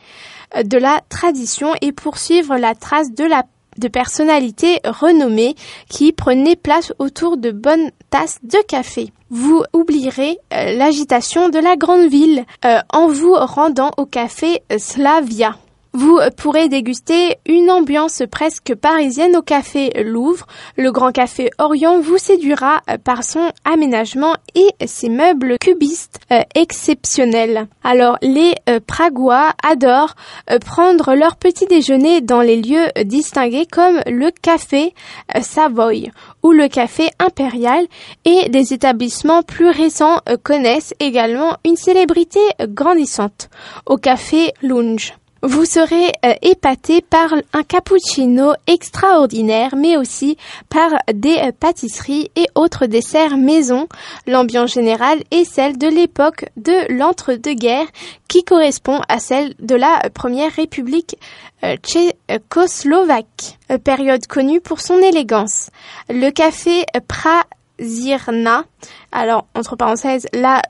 de 0.65 0.79
la 0.79 1.01
tradition 1.09 1.75
et 1.81 1.93
poursuivre 1.93 2.57
la 2.57 2.75
trace 2.75 3.13
de 3.13 3.25
la 3.25 3.45
de 3.79 3.89
personnalités 3.89 4.81
renommées 4.85 5.55
qui 5.89 6.13
prenaient 6.13 6.57
place 6.57 6.93
autour 6.99 7.37
de 7.37 7.51
bonnes 7.51 7.91
tasses 8.11 8.39
de 8.43 8.59
café. 8.67 9.13
Vous 9.31 9.63
oublierez 9.73 10.39
euh, 10.53 10.77
l'agitation 10.77 11.49
de 11.49 11.59
la 11.59 11.77
grande 11.77 12.09
ville 12.09 12.45
euh, 12.65 12.79
en 12.93 13.09
vous 13.09 13.35
rendant 13.35 13.93
au 13.97 14.07
café 14.07 14.63
Slavia. 14.77 15.57
Vous 15.93 16.21
pourrez 16.37 16.69
déguster 16.69 17.39
une 17.47 17.69
ambiance 17.69 18.23
presque 18.31 18.77
parisienne 18.77 19.37
au 19.37 19.43
café 19.43 19.91
Louvre. 20.05 20.47
Le 20.77 20.93
Grand 20.93 21.11
Café 21.11 21.51
Orient 21.59 21.99
vous 21.99 22.17
séduira 22.17 22.81
par 23.03 23.25
son 23.25 23.51
aménagement 23.65 24.37
et 24.55 24.69
ses 24.87 25.09
meubles 25.09 25.59
cubistes 25.59 26.21
euh, 26.31 26.43
exceptionnels. 26.55 27.67
Alors 27.83 28.19
les 28.23 28.55
euh, 28.69 28.79
Pragois 28.87 29.53
adorent 29.65 30.15
euh, 30.51 30.61
prendre 30.61 31.15
leur 31.15 31.35
petit 31.35 31.67
déjeuner 31.67 32.21
dans 32.21 32.41
les 32.41 32.63
lieux 32.63 32.87
distingués 33.05 33.67
comme 33.67 34.01
le 34.07 34.31
café 34.31 34.95
Savoy 35.41 36.13
ou 36.45 36.53
le 36.53 36.69
café 36.69 37.11
impérial 37.19 37.85
et 38.25 38.49
des 38.49 38.73
établissements 38.73 39.43
plus 39.43 39.71
récents 39.71 40.21
connaissent 40.45 40.95
également 41.01 41.57
une 41.65 41.77
célébrité 41.77 42.41
grandissante 42.61 43.51
au 43.87 43.97
café 43.97 44.53
Lounge. 44.63 45.20
Vous 45.43 45.65
serez 45.65 46.13
euh, 46.23 46.35
épaté 46.43 47.01
par 47.01 47.33
un 47.55 47.63
cappuccino 47.63 48.53
extraordinaire, 48.67 49.75
mais 49.75 49.97
aussi 49.97 50.37
par 50.69 50.91
des 51.15 51.39
euh, 51.39 51.53
pâtisseries 51.59 52.31
et 52.37 52.47
autres 52.55 52.85
desserts 52.85 53.39
maison. 53.39 53.89
L'ambiance 54.27 54.75
générale 54.75 55.21
est 55.31 55.45
celle 55.45 55.79
de 55.79 55.89
l'époque 55.89 56.45
de 56.59 56.93
l'entre-deux-guerres, 56.95 57.87
qui 58.29 58.45
correspond 58.45 59.01
à 59.09 59.19
celle 59.19 59.55
de 59.61 59.77
la 59.77 60.11
Première 60.13 60.53
République 60.53 61.17
euh, 61.65 61.77
tchécoslovaque, 61.77 63.59
période 63.83 64.27
connue 64.27 64.61
pour 64.61 64.81
son 64.81 64.99
élégance. 64.99 65.71
Le 66.11 66.29
café 66.31 66.85
Prazirna, 67.09 68.65
alors 69.11 69.47
entre 69.55 69.75
parenthèses, 69.77 70.27
la 70.35 70.61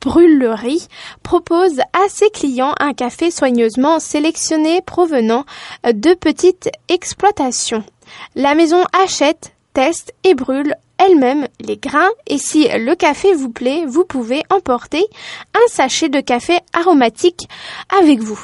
brûlerie 0.00 0.86
propose 1.22 1.78
à 1.92 2.08
ses 2.08 2.30
clients 2.30 2.74
un 2.80 2.92
café 2.92 3.30
soigneusement 3.30 4.00
sélectionné 4.00 4.80
provenant 4.82 5.44
de 5.84 6.14
petites 6.14 6.70
exploitations. 6.88 7.84
La 8.34 8.54
maison 8.54 8.84
achète, 9.04 9.52
teste 9.72 10.12
et 10.24 10.34
brûle 10.34 10.74
elle-même 10.98 11.48
les 11.60 11.76
grains 11.76 12.10
et 12.26 12.38
si 12.38 12.68
le 12.68 12.94
café 12.94 13.32
vous 13.32 13.50
plaît, 13.50 13.84
vous 13.86 14.04
pouvez 14.04 14.42
emporter 14.50 15.04
un 15.54 15.68
sachet 15.68 16.08
de 16.08 16.20
café 16.20 16.58
aromatique 16.72 17.48
avec 17.98 18.20
vous. 18.20 18.40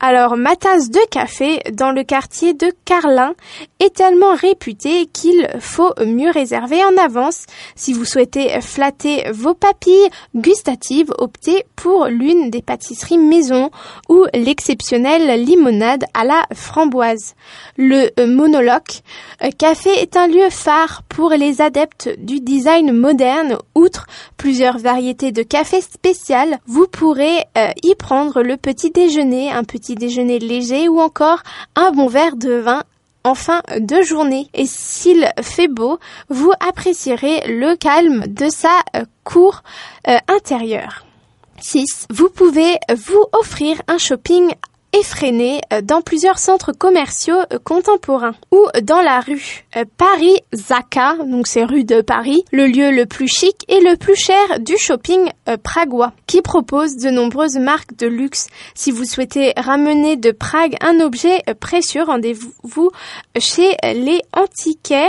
Alors, 0.00 0.36
ma 0.36 0.54
tasse 0.54 0.90
de 0.90 1.00
café 1.10 1.60
dans 1.72 1.90
le 1.90 2.04
quartier 2.04 2.54
de 2.54 2.72
Carlin 2.84 3.34
est 3.80 3.96
tellement 3.96 4.32
réputée 4.32 5.06
qu'il 5.06 5.48
faut 5.58 5.92
mieux 6.06 6.30
réserver 6.30 6.84
en 6.84 6.96
avance. 6.96 7.46
Si 7.74 7.92
vous 7.92 8.04
souhaitez 8.04 8.60
flatter 8.60 9.28
vos 9.32 9.54
papilles 9.54 10.08
gustatives, 10.36 11.12
optez 11.18 11.64
pour 11.74 12.06
l'une 12.06 12.48
des 12.48 12.62
pâtisseries 12.62 13.18
maison 13.18 13.72
ou 14.08 14.24
l'exceptionnelle 14.34 15.44
limonade 15.44 16.04
à 16.14 16.24
la 16.24 16.46
framboise. 16.54 17.34
Le 17.76 18.24
monologue 18.24 18.82
café 19.58 19.90
est 19.90 20.16
un 20.16 20.28
lieu 20.28 20.48
phare 20.48 21.02
pour 21.08 21.30
les 21.30 21.60
adeptes 21.60 22.08
du 22.18 22.38
design 22.38 22.92
moderne. 22.92 23.58
Outre 23.74 24.06
plusieurs 24.36 24.78
variétés 24.78 25.32
de 25.32 25.42
café 25.42 25.80
spécial, 25.80 26.60
vous 26.66 26.86
pourrez 26.86 27.44
euh, 27.56 27.70
y 27.82 27.96
prendre 27.96 28.42
le 28.42 28.56
petit 28.56 28.90
déjeuner, 28.90 29.50
un 29.50 29.64
petit 29.64 29.87
déjeuner 29.94 30.38
léger 30.38 30.88
ou 30.88 31.00
encore 31.00 31.42
un 31.76 31.90
bon 31.90 32.08
verre 32.08 32.36
de 32.36 32.52
vin 32.52 32.82
en 33.24 33.34
fin 33.34 33.62
de 33.78 34.02
journée. 34.02 34.48
Et 34.54 34.66
s'il 34.66 35.30
fait 35.42 35.68
beau, 35.68 35.98
vous 36.28 36.52
apprécierez 36.60 37.42
le 37.46 37.76
calme 37.76 38.26
de 38.26 38.48
sa 38.48 38.80
cour 39.24 39.62
euh, 40.08 40.16
intérieure. 40.28 41.04
6. 41.60 42.06
Vous 42.10 42.28
pouvez 42.28 42.76
vous 42.94 43.24
offrir 43.32 43.80
un 43.88 43.98
shopping 43.98 44.54
effrénée 44.92 45.60
dans 45.82 46.00
plusieurs 46.00 46.38
centres 46.38 46.72
commerciaux 46.72 47.38
contemporains 47.64 48.34
ou 48.50 48.66
dans 48.82 49.00
la 49.00 49.20
rue 49.20 49.64
Paris 49.96 50.36
Zaka, 50.52 51.16
donc 51.24 51.46
c'est 51.46 51.64
rue 51.64 51.84
de 51.84 52.00
Paris, 52.00 52.44
le 52.52 52.66
lieu 52.66 52.90
le 52.90 53.06
plus 53.06 53.28
chic 53.28 53.56
et 53.68 53.80
le 53.80 53.96
plus 53.96 54.16
cher 54.16 54.60
du 54.60 54.76
shopping 54.76 55.30
pragois, 55.62 56.12
qui 56.26 56.42
propose 56.42 56.96
de 56.96 57.10
nombreuses 57.10 57.58
marques 57.58 57.96
de 57.96 58.06
luxe. 58.06 58.48
Si 58.74 58.90
vous 58.90 59.04
souhaitez 59.04 59.52
ramener 59.56 60.16
de 60.16 60.30
Prague 60.30 60.76
un 60.80 61.00
objet 61.00 61.42
précieux, 61.60 62.02
rendez-vous 62.02 62.90
chez 63.38 63.76
les 63.82 64.20
antiquaires 64.32 65.08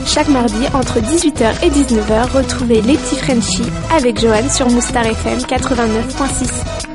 Chaque 0.05 0.27
mardi, 0.29 0.67
entre 0.73 0.99
18h 0.99 1.63
et 1.63 1.69
19h, 1.69 2.31
retrouvez 2.31 2.81
les 2.81 2.97
petits 2.97 3.17
Frenchies 3.17 3.71
avec 3.95 4.19
Johan 4.19 4.49
sur 4.49 4.69
Moustar 4.69 5.05
FM 5.05 5.39
89.6. 5.39 6.94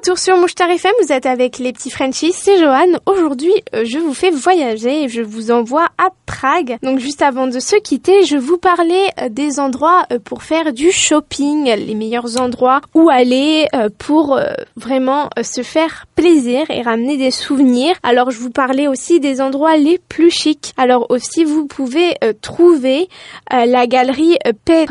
retour 0.00 0.18
sur 0.18 0.38
Mouchtar 0.38 0.70
FM, 0.70 0.92
vous 1.02 1.12
êtes 1.12 1.26
avec 1.26 1.58
les 1.58 1.74
petits 1.74 1.90
Frenchies, 1.90 2.32
c'est 2.32 2.58
Johan. 2.58 2.86
Aujourd'hui, 3.04 3.52
euh, 3.74 3.84
je 3.84 3.98
vous 3.98 4.14
fais 4.14 4.30
voyager 4.30 5.04
et 5.04 5.08
je 5.10 5.20
vous 5.20 5.50
envoie 5.50 5.88
à 5.98 6.08
Prague. 6.24 6.78
Donc 6.82 7.00
juste 7.00 7.20
avant 7.20 7.46
de 7.46 7.60
se 7.60 7.76
quitter, 7.76 8.24
je 8.24 8.38
vous 8.38 8.56
parlais 8.56 9.08
euh, 9.20 9.28
des 9.28 9.60
endroits 9.60 10.06
euh, 10.10 10.18
pour 10.18 10.42
faire 10.42 10.72
du 10.72 10.90
shopping, 10.90 11.64
les 11.64 11.94
meilleurs 11.94 12.40
endroits 12.40 12.80
où 12.94 13.10
aller 13.10 13.66
pour 13.98 14.38
vraiment 14.76 15.28
se 15.42 15.62
faire 15.62 16.06
plaisir 16.14 16.70
et 16.70 16.80
ramener 16.80 17.18
des 17.18 17.30
souvenirs. 17.30 17.94
Alors 18.02 18.30
je 18.30 18.38
vous 18.38 18.50
parlais 18.50 18.86
aussi 18.86 19.20
des 19.20 19.40
endroits 19.40 19.76
les 19.76 19.98
plus 19.98 20.30
chics. 20.30 20.72
Alors 20.78 21.10
aussi 21.10 21.44
vous 21.44 21.66
pouvez 21.66 22.16
trouver 22.40 23.08
la 23.50 23.86
galerie 23.86 24.38
Peter 24.64 24.86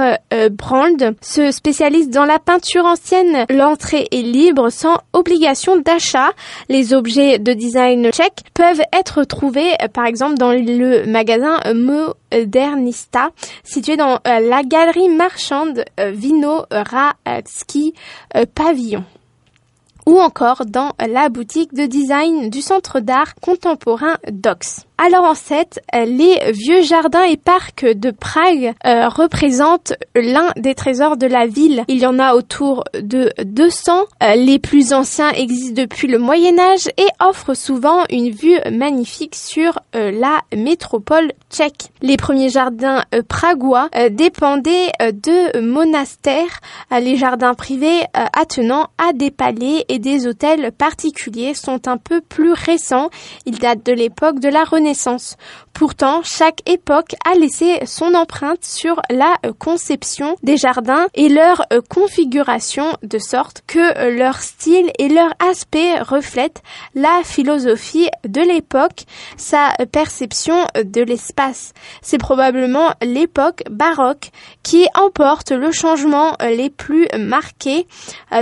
Brand, 0.51 1.15
se 1.21 1.51
spécialise 1.51 2.09
dans 2.09 2.25
la 2.25 2.39
peinture 2.39 2.85
ancienne. 2.85 3.45
L'entrée 3.49 4.07
est 4.11 4.21
libre 4.21 4.69
sans 4.69 4.98
obligation 5.13 5.77
d'achat. 5.77 6.31
Les 6.69 6.93
objets 6.93 7.39
de 7.39 7.53
design 7.53 8.11
tchèque 8.11 8.43
peuvent 8.53 8.81
être 8.93 9.23
trouvés 9.23 9.73
euh, 9.81 9.87
par 9.87 10.05
exemple 10.05 10.35
dans 10.35 10.51
le 10.51 11.05
magasin 11.05 11.59
Modernista 11.73 13.31
situé 13.63 13.97
dans 13.97 14.19
euh, 14.27 14.39
la 14.39 14.63
galerie 14.63 15.09
marchande 15.09 15.83
euh, 15.99 16.11
Vino 16.11 16.65
Radski 16.71 17.93
Pavillon 18.55 19.03
ou 20.09 20.19
encore 20.19 20.65
dans 20.65 20.93
la 20.99 21.29
boutique 21.29 21.75
de 21.75 21.85
design 21.85 22.49
du 22.49 22.63
centre 22.63 22.99
d'art 22.99 23.35
contemporain 23.35 24.17
DOX. 24.31 24.87
Alors 25.01 25.23
en 25.23 25.35
fait, 25.35 25.79
les 25.93 26.51
vieux 26.51 26.81
jardins 26.81 27.23
et 27.23 27.37
parcs 27.37 27.85
de 27.85 28.11
Prague 28.11 28.73
euh, 28.85 29.07
représentent 29.07 29.93
l'un 30.13 30.49
des 30.57 30.75
trésors 30.75 31.15
de 31.15 31.25
la 31.25 31.45
ville. 31.47 31.85
Il 31.87 31.99
y 31.99 32.05
en 32.05 32.19
a 32.19 32.33
autour 32.33 32.83
de 32.93 33.31
200. 33.41 34.03
Euh, 34.21 34.35
les 34.35 34.59
plus 34.59 34.91
anciens 34.91 35.29
existent 35.29 35.81
depuis 35.81 36.09
le 36.09 36.19
Moyen 36.19 36.59
Âge 36.59 36.89
et 36.97 37.07
offrent 37.21 37.53
souvent 37.53 38.03
une 38.09 38.31
vue 38.31 38.59
magnifique 38.73 39.35
sur 39.35 39.79
euh, 39.95 40.11
la 40.11 40.41
métropole 40.53 41.31
tchèque. 41.49 41.91
Les 42.01 42.17
premiers 42.17 42.49
jardins 42.49 43.03
pragois 43.29 43.89
dépendaient 44.11 44.91
de 44.99 45.59
monastères, 45.61 46.59
les 46.91 47.15
jardins 47.15 47.53
privés 47.53 48.01
attenant 48.13 48.87
à 48.97 49.13
des 49.13 49.31
palais 49.31 49.85
et 49.87 49.98
des 49.99 50.27
hôtels 50.27 50.71
particuliers 50.71 51.53
sont 51.53 51.87
un 51.87 51.97
peu 51.97 52.21
plus 52.21 52.53
récents. 52.53 53.09
Ils 53.45 53.59
datent 53.59 53.85
de 53.85 53.93
l'époque 53.93 54.39
de 54.39 54.49
la 54.49 54.63
Renaissance 54.63 55.37
Pourtant, 55.79 56.23
chaque 56.25 56.69
époque 56.69 57.15
a 57.25 57.35
laissé 57.35 57.79
son 57.85 58.13
empreinte 58.13 58.65
sur 58.65 59.01
la 59.09 59.37
euh, 59.45 59.53
conception 59.57 60.35
des 60.43 60.57
jardins 60.57 61.07
et 61.13 61.29
leur 61.29 61.63
euh, 61.71 61.79
configuration 61.79 62.97
de 63.01 63.17
sorte 63.17 63.63
que 63.65 63.97
euh, 63.97 64.13
leur 64.13 64.41
style 64.41 64.91
et 64.99 65.07
leur 65.07 65.31
aspect 65.39 65.97
reflètent 66.01 66.61
la 66.95 67.21
philosophie 67.23 68.09
de 68.27 68.41
l'époque, 68.41 69.05
sa 69.37 69.73
perception 69.89 70.67
de 70.75 71.01
l'espace. 71.01 71.73
C'est 72.01 72.17
probablement 72.17 72.91
l'époque 73.01 73.63
baroque 73.71 74.31
qui 74.63 74.85
emporte 74.95 75.51
le 75.51 75.71
changement 75.71 76.35
les 76.41 76.69
plus 76.69 77.07
marqués 77.17 77.87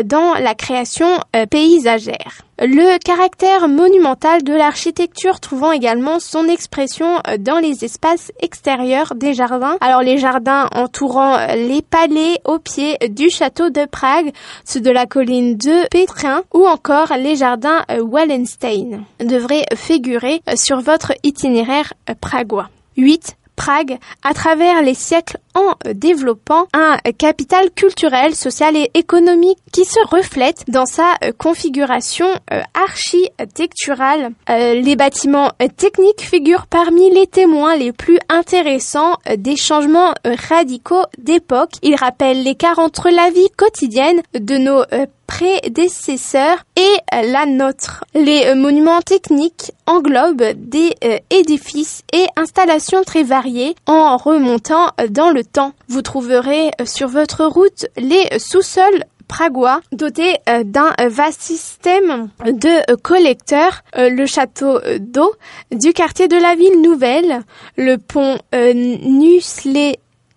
dans 0.06 0.34
la 0.34 0.56
création 0.56 1.20
paysagère. 1.52 2.47
Le 2.60 2.98
caractère 2.98 3.68
monumental 3.68 4.44
de 4.44 4.52
l'architecture 4.52 5.40
trouvant 5.40 5.72
également 5.72 6.20
son 6.20 6.48
expression 6.48 7.22
euh, 7.28 7.38
dans 7.38 7.60
les 7.60 7.86
espaces 7.86 8.32
extérieurs 8.40 9.14
des 9.14 9.36
jardins. 9.36 9.78
Alors 9.80 10.02
les 10.02 10.18
jardins 10.18 10.68
entourant 10.74 11.38
les 11.54 11.84
palais 11.84 12.40
au 12.46 12.58
pied 12.58 12.98
du 13.10 13.30
château 13.30 13.70
de 13.70 13.86
Prague, 13.86 14.32
ceux 14.66 14.82
de 14.82 14.90
la 14.90 15.06
colline 15.06 15.56
de 15.56 15.88
Petrin 15.90 16.42
ou 16.52 16.66
encore 16.66 17.14
les 17.16 17.36
jardins 17.36 17.86
euh, 17.92 18.02
Wallenstein 18.02 19.04
devraient 19.20 19.66
figurer 19.76 20.42
euh, 20.50 20.56
sur 20.56 20.82
votre 20.82 21.14
itinéraire 21.24 21.94
pragois. 22.22 22.70
8. 22.98 23.38
Prague, 23.58 23.98
à 24.24 24.34
travers 24.34 24.82
les 24.84 24.94
siècles, 24.94 25.40
en 25.56 25.74
développant 25.94 26.68
un 26.74 26.98
capital 27.18 27.72
culturel, 27.72 28.36
social 28.36 28.78
et 28.78 28.92
économique 28.94 29.58
qui 29.74 29.84
se 29.84 30.00
reflète 30.08 30.64
dans 30.68 30.86
sa 30.86 31.16
euh, 31.24 31.32
configuration 31.36 32.28
euh, 32.54 32.62
architecturale. 32.76 34.30
Euh, 34.50 34.76
les 34.76 34.96
bâtiments 34.96 35.52
techniques 35.76 36.22
figurent 36.22 36.68
parmi 36.68 37.12
les 37.12 37.26
témoins 37.26 37.76
les 37.76 37.92
plus 37.92 38.20
intéressants 38.30 39.18
des 39.36 39.56
changements 39.56 40.14
radicaux 40.24 41.06
d'époque. 41.18 41.72
Ils 41.82 41.96
rappellent 41.96 42.44
l'écart 42.44 42.78
entre 42.78 43.10
la 43.10 43.32
vie 43.32 43.50
quotidienne 43.58 44.22
de 44.40 44.58
nos 44.58 44.84
prédécesseurs 45.28 46.64
et 46.76 47.24
la 47.24 47.46
nôtre. 47.46 48.04
Les 48.14 48.56
monuments 48.56 49.02
techniques 49.02 49.72
englobent 49.86 50.54
des 50.56 50.96
édifices 51.30 52.04
et 52.14 52.26
installations 52.36 53.04
très 53.04 53.24
variées 53.24 53.76
en 53.86 54.18
remontant 54.18 54.92
dans 55.10 55.32
le 55.32 55.44
temps. 55.44 55.74
Vous 55.88 56.02
trouverez 56.02 56.72
euh, 56.80 56.86
sur 56.86 57.08
votre 57.08 57.46
route 57.46 57.86
les 57.98 58.28
sous-sols 58.40 59.04
pragois 59.28 59.82
dotés 59.92 60.38
euh, 60.48 60.64
d'un 60.64 60.94
vaste 61.10 61.42
système 61.42 62.30
de 62.46 62.96
collecteurs, 62.96 63.84
euh, 63.98 64.10
le 64.10 64.26
château 64.26 64.80
d'eau 65.00 65.34
du 65.72 65.94
quartier 65.94 66.28
de 66.28 66.38
la 66.38 66.56
ville 66.56 66.82
nouvelle, 66.82 67.42
le 67.78 67.98
pont 67.98 68.38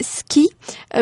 Nusleski, 0.01 0.49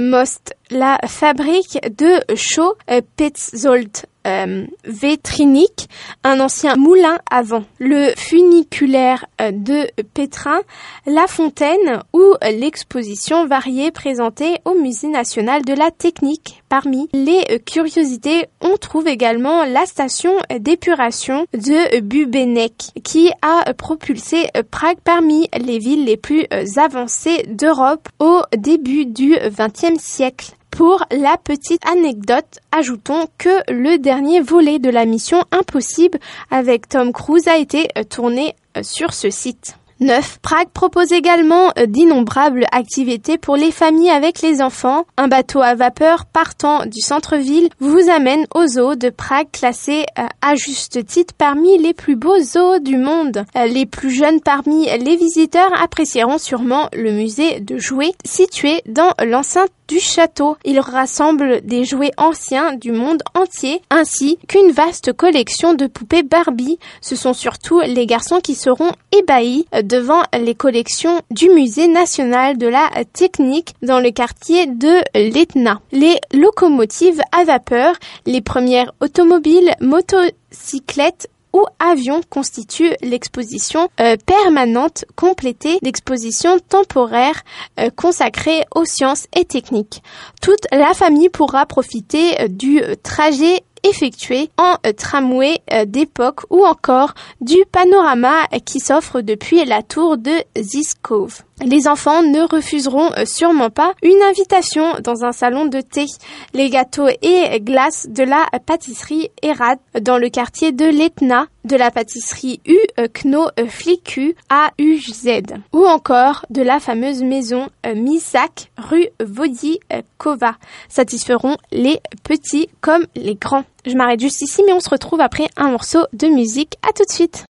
Most, 0.00 0.54
la 0.70 0.98
fabrique 1.06 1.78
de 1.96 2.34
chaux 2.34 2.76
Petzold 3.16 4.06
euh, 4.28 4.66
Vétrinique, 4.84 5.88
un 6.22 6.40
ancien 6.40 6.76
moulin 6.76 7.18
à 7.30 7.42
vent, 7.42 7.64
le 7.78 8.12
funiculaire 8.16 9.24
euh, 9.40 9.50
de 9.50 9.88
Pétrin, 10.14 10.60
la 11.06 11.26
fontaine 11.26 12.02
ou 12.12 12.34
l'exposition 12.42 13.46
variée 13.46 13.90
présentée 13.90 14.58
au 14.64 14.74
Musée 14.74 15.08
national 15.08 15.64
de 15.64 15.72
la 15.72 15.90
technique. 15.90 16.62
Parmi 16.68 17.08
les 17.14 17.60
curiosités, 17.64 18.46
on 18.60 18.76
trouve 18.76 19.08
également 19.08 19.64
la 19.64 19.86
station 19.86 20.32
d'épuration 20.60 21.46
de 21.54 22.00
Bubenek 22.00 22.92
qui 23.02 23.30
a 23.40 23.72
propulsé 23.72 24.48
Prague 24.70 24.98
parmi 25.02 25.48
les 25.58 25.78
villes 25.78 26.04
les 26.04 26.18
plus 26.18 26.44
avancées 26.76 27.44
d'Europe 27.48 28.08
au 28.18 28.42
début 28.56 29.06
du 29.06 29.34
XXe 29.36 29.98
siècle. 29.98 30.57
Pour 30.78 31.04
la 31.10 31.36
petite 31.36 31.84
anecdote, 31.88 32.60
ajoutons 32.70 33.26
que 33.36 33.48
le 33.68 33.98
dernier 33.98 34.38
volet 34.38 34.78
de 34.78 34.90
la 34.90 35.06
mission 35.06 35.42
Impossible 35.50 36.20
avec 36.52 36.88
Tom 36.88 37.12
Cruise 37.12 37.48
a 37.48 37.56
été 37.56 37.88
euh, 37.98 38.04
tourné 38.04 38.54
euh, 38.76 38.84
sur 38.84 39.12
ce 39.12 39.28
site. 39.28 39.74
9. 39.98 40.38
Prague 40.40 40.68
propose 40.68 41.10
également 41.10 41.72
euh, 41.76 41.86
d'innombrables 41.86 42.64
activités 42.70 43.38
pour 43.38 43.56
les 43.56 43.72
familles 43.72 44.10
avec 44.10 44.40
les 44.40 44.62
enfants. 44.62 45.04
Un 45.16 45.26
bateau 45.26 45.62
à 45.62 45.74
vapeur 45.74 46.26
partant 46.26 46.86
du 46.86 47.00
centre-ville 47.00 47.70
vous 47.80 48.08
amène 48.08 48.46
au 48.54 48.64
zoo 48.68 48.94
de 48.94 49.10
Prague 49.10 49.50
classé 49.50 50.06
à 50.14 50.54
juste 50.54 51.04
titre 51.06 51.34
parmi 51.36 51.76
les 51.78 51.92
plus 51.92 52.14
beaux 52.14 52.38
zoos 52.40 52.78
du 52.78 52.98
monde. 52.98 53.44
Les 53.56 53.84
plus 53.84 54.12
jeunes 54.12 54.40
parmi 54.40 54.84
les 54.84 55.16
visiteurs 55.16 55.72
apprécieront 55.82 56.38
sûrement 56.38 56.88
le 56.92 57.10
musée 57.10 57.58
de 57.58 57.78
jouets 57.78 58.14
situé 58.24 58.80
dans 58.86 59.12
l'enceinte 59.26 59.70
du 59.88 59.98
château. 59.98 60.56
Il 60.64 60.78
rassemble 60.78 61.62
des 61.62 61.84
jouets 61.84 62.12
anciens 62.16 62.74
du 62.74 62.92
monde 62.92 63.22
entier 63.34 63.82
ainsi 63.90 64.38
qu'une 64.46 64.70
vaste 64.70 65.12
collection 65.12 65.74
de 65.74 65.86
poupées 65.86 66.22
Barbie. 66.22 66.78
Ce 67.00 67.16
sont 67.16 67.32
surtout 67.32 67.80
les 67.80 68.06
garçons 68.06 68.40
qui 68.40 68.54
seront 68.54 68.92
ébahis 69.12 69.66
devant 69.82 70.22
les 70.38 70.54
collections 70.54 71.20
du 71.30 71.48
musée 71.48 71.88
national 71.88 72.58
de 72.58 72.68
la 72.68 72.88
technique 73.12 73.74
dans 73.82 74.00
le 74.00 74.10
quartier 74.10 74.66
de 74.66 75.00
l'Etna. 75.14 75.80
Les 75.92 76.16
locomotives 76.32 77.20
à 77.32 77.44
vapeur, 77.44 77.94
les 78.26 78.40
premières 78.40 78.92
automobiles, 79.00 79.74
motocyclettes 79.80 81.28
ou 81.52 81.64
avions 81.78 82.20
constituent 82.28 82.94
l'exposition 83.02 83.88
euh, 84.00 84.16
permanente 84.26 85.04
complétée 85.16 85.78
d'expositions 85.82 86.58
temporaires 86.58 87.42
euh, 87.78 87.90
consacrées 87.90 88.64
aux 88.74 88.84
sciences 88.84 89.26
et 89.36 89.44
techniques. 89.44 90.02
Toute 90.42 90.66
la 90.72 90.94
famille 90.94 91.28
pourra 91.28 91.66
profiter 91.66 92.40
euh, 92.40 92.48
du 92.48 92.80
trajet 93.02 93.62
effectué 93.84 94.50
en 94.58 94.74
tramway 94.96 95.60
d'époque 95.86 96.40
ou 96.50 96.64
encore 96.64 97.14
du 97.40 97.58
panorama 97.70 98.34
qui 98.64 98.80
s'offre 98.80 99.20
depuis 99.20 99.64
la 99.64 99.84
tour 99.84 100.18
de 100.18 100.32
Ziskov. 100.60 101.44
Les 101.64 101.88
enfants 101.88 102.22
ne 102.22 102.42
refuseront 102.42 103.10
euh, 103.16 103.24
sûrement 103.24 103.70
pas 103.70 103.94
une 104.02 104.22
invitation 104.22 104.94
dans 105.02 105.24
un 105.24 105.32
salon 105.32 105.66
de 105.66 105.80
thé. 105.80 106.06
Les 106.54 106.70
gâteaux 106.70 107.08
et 107.20 107.60
glaces 107.60 108.06
de 108.08 108.22
la 108.22 108.46
pâtisserie 108.64 109.30
Erad 109.42 109.78
dans 110.00 110.18
le 110.18 110.28
quartier 110.28 110.70
de 110.70 110.84
l'Etna, 110.84 111.46
de 111.64 111.74
la 111.74 111.90
pâtisserie 111.90 112.60
U 112.64 112.76
euh, 113.00 113.08
Kno 113.08 113.48
euh, 113.58 113.66
Fliku 113.66 114.34
à 114.48 114.70
UZ 114.78 115.42
ou 115.72 115.84
encore 115.84 116.46
de 116.50 116.62
la 116.62 116.78
fameuse 116.78 117.22
maison 117.22 117.68
Misak 117.92 118.70
rue 118.78 119.08
Vodikova 119.20 120.54
satisferont 120.88 121.56
les 121.72 122.00
petits 122.22 122.68
comme 122.80 123.06
les 123.16 123.34
grands. 123.34 123.64
Je 123.84 123.96
m'arrête 123.96 124.20
juste 124.20 124.42
ici 124.42 124.62
mais 124.64 124.72
on 124.72 124.80
se 124.80 124.90
retrouve 124.90 125.20
après 125.20 125.48
un 125.56 125.70
morceau 125.70 126.06
de 126.12 126.28
musique. 126.28 126.76
À 126.88 126.92
tout 126.92 127.04
de 127.04 127.12
suite. 127.12 127.44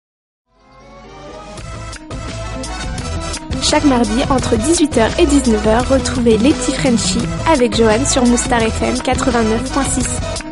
Chaque 3.65 3.85
mardi, 3.85 4.23
entre 4.29 4.57
18h 4.57 5.19
et 5.19 5.25
19h, 5.25 5.87
retrouvez 5.87 6.37
les 6.37 6.53
petits 6.53 6.75
Frenchies 6.75 7.27
avec 7.51 7.75
Joanne 7.75 8.05
sur 8.05 8.23
Moustar 8.27 8.61
FM 8.61 8.97
89.6. 8.97 10.44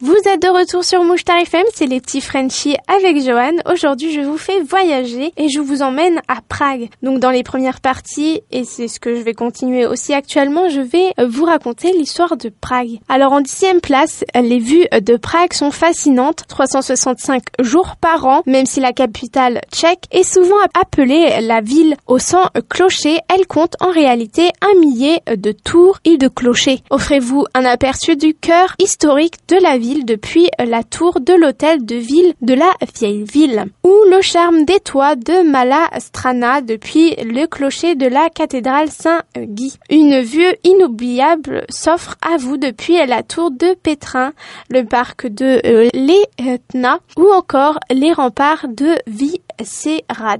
Vous 0.00 0.14
êtes 0.26 0.42
de 0.42 0.48
retour 0.48 0.84
sur 0.84 1.02
Mouchtar 1.04 1.38
FM, 1.38 1.64
c'est 1.72 1.86
les 1.86 2.02
petits 2.02 2.20
Frenchies 2.20 2.76
avec 2.86 3.18
Johan. 3.18 3.52
Aujourd'hui, 3.64 4.12
je 4.12 4.20
vous 4.20 4.36
fais 4.36 4.60
voyager 4.60 5.32
et 5.38 5.48
je 5.48 5.58
vous 5.58 5.80
emmène 5.80 6.20
à 6.28 6.42
Prague. 6.46 6.90
Donc, 7.02 7.18
dans 7.18 7.30
les 7.30 7.42
premières 7.42 7.80
parties, 7.80 8.42
et 8.50 8.64
c'est 8.64 8.88
ce 8.88 9.00
que 9.00 9.16
je 9.16 9.22
vais 9.22 9.32
continuer 9.32 9.86
aussi 9.86 10.12
actuellement, 10.12 10.68
je 10.68 10.82
vais 10.82 11.14
vous 11.26 11.46
raconter 11.46 11.92
l'histoire 11.92 12.36
de 12.36 12.50
Prague. 12.50 12.98
Alors, 13.08 13.32
en 13.32 13.40
dixième 13.40 13.80
place, 13.80 14.22
les 14.34 14.58
vues 14.58 14.84
de 15.00 15.16
Prague 15.16 15.54
sont 15.54 15.70
fascinantes. 15.70 16.42
365 16.46 17.42
jours 17.60 17.96
par 17.98 18.26
an, 18.26 18.42
même 18.44 18.66
si 18.66 18.80
la 18.80 18.92
capitale 18.92 19.62
tchèque 19.72 20.04
est 20.10 20.30
souvent 20.30 20.60
appelée 20.78 21.40
la 21.40 21.62
ville 21.62 21.96
au 22.06 22.18
sang 22.18 22.44
clocher, 22.68 23.18
elle 23.34 23.46
compte 23.46 23.76
en 23.80 23.92
réalité 23.92 24.50
un 24.60 24.78
millier 24.78 25.20
de 25.34 25.52
tours 25.52 26.00
et 26.04 26.18
de 26.18 26.28
clochers. 26.28 26.82
Offrez-vous 26.90 27.46
un 27.54 27.64
aperçu 27.64 28.16
du 28.16 28.34
cœur 28.34 28.74
historique 28.78 29.36
de 29.48 29.56
la 29.56 29.78
ville 29.78 29.85
depuis 29.94 30.48
la 30.58 30.82
tour 30.82 31.20
de 31.20 31.32
l'hôtel 31.32 31.84
de 31.84 31.96
ville 31.96 32.34
de 32.42 32.54
la 32.54 32.72
vieille 32.94 33.24
ville, 33.24 33.66
ou 33.84 33.94
le 34.10 34.20
charme 34.20 34.64
des 34.64 34.80
toits 34.80 35.16
de 35.16 35.48
Malastrana 35.48 36.60
depuis 36.60 37.14
le 37.16 37.46
clocher 37.46 37.94
de 37.94 38.06
la 38.06 38.28
cathédrale 38.30 38.90
Saint-Guy. 38.90 39.78
Une 39.90 40.20
vue 40.20 40.54
inoubliable 40.64 41.64
s'offre 41.68 42.16
à 42.22 42.36
vous 42.36 42.56
depuis 42.56 43.04
la 43.06 43.22
tour 43.22 43.50
de 43.50 43.74
Pétrin, 43.74 44.32
le 44.70 44.84
parc 44.84 45.26
de 45.26 45.60
euh, 45.64 45.88
l'Etna 45.94 46.98
ou 47.16 47.30
encore 47.32 47.78
les 47.90 48.12
remparts 48.12 48.66
de 48.68 48.96
Vie 49.06 49.40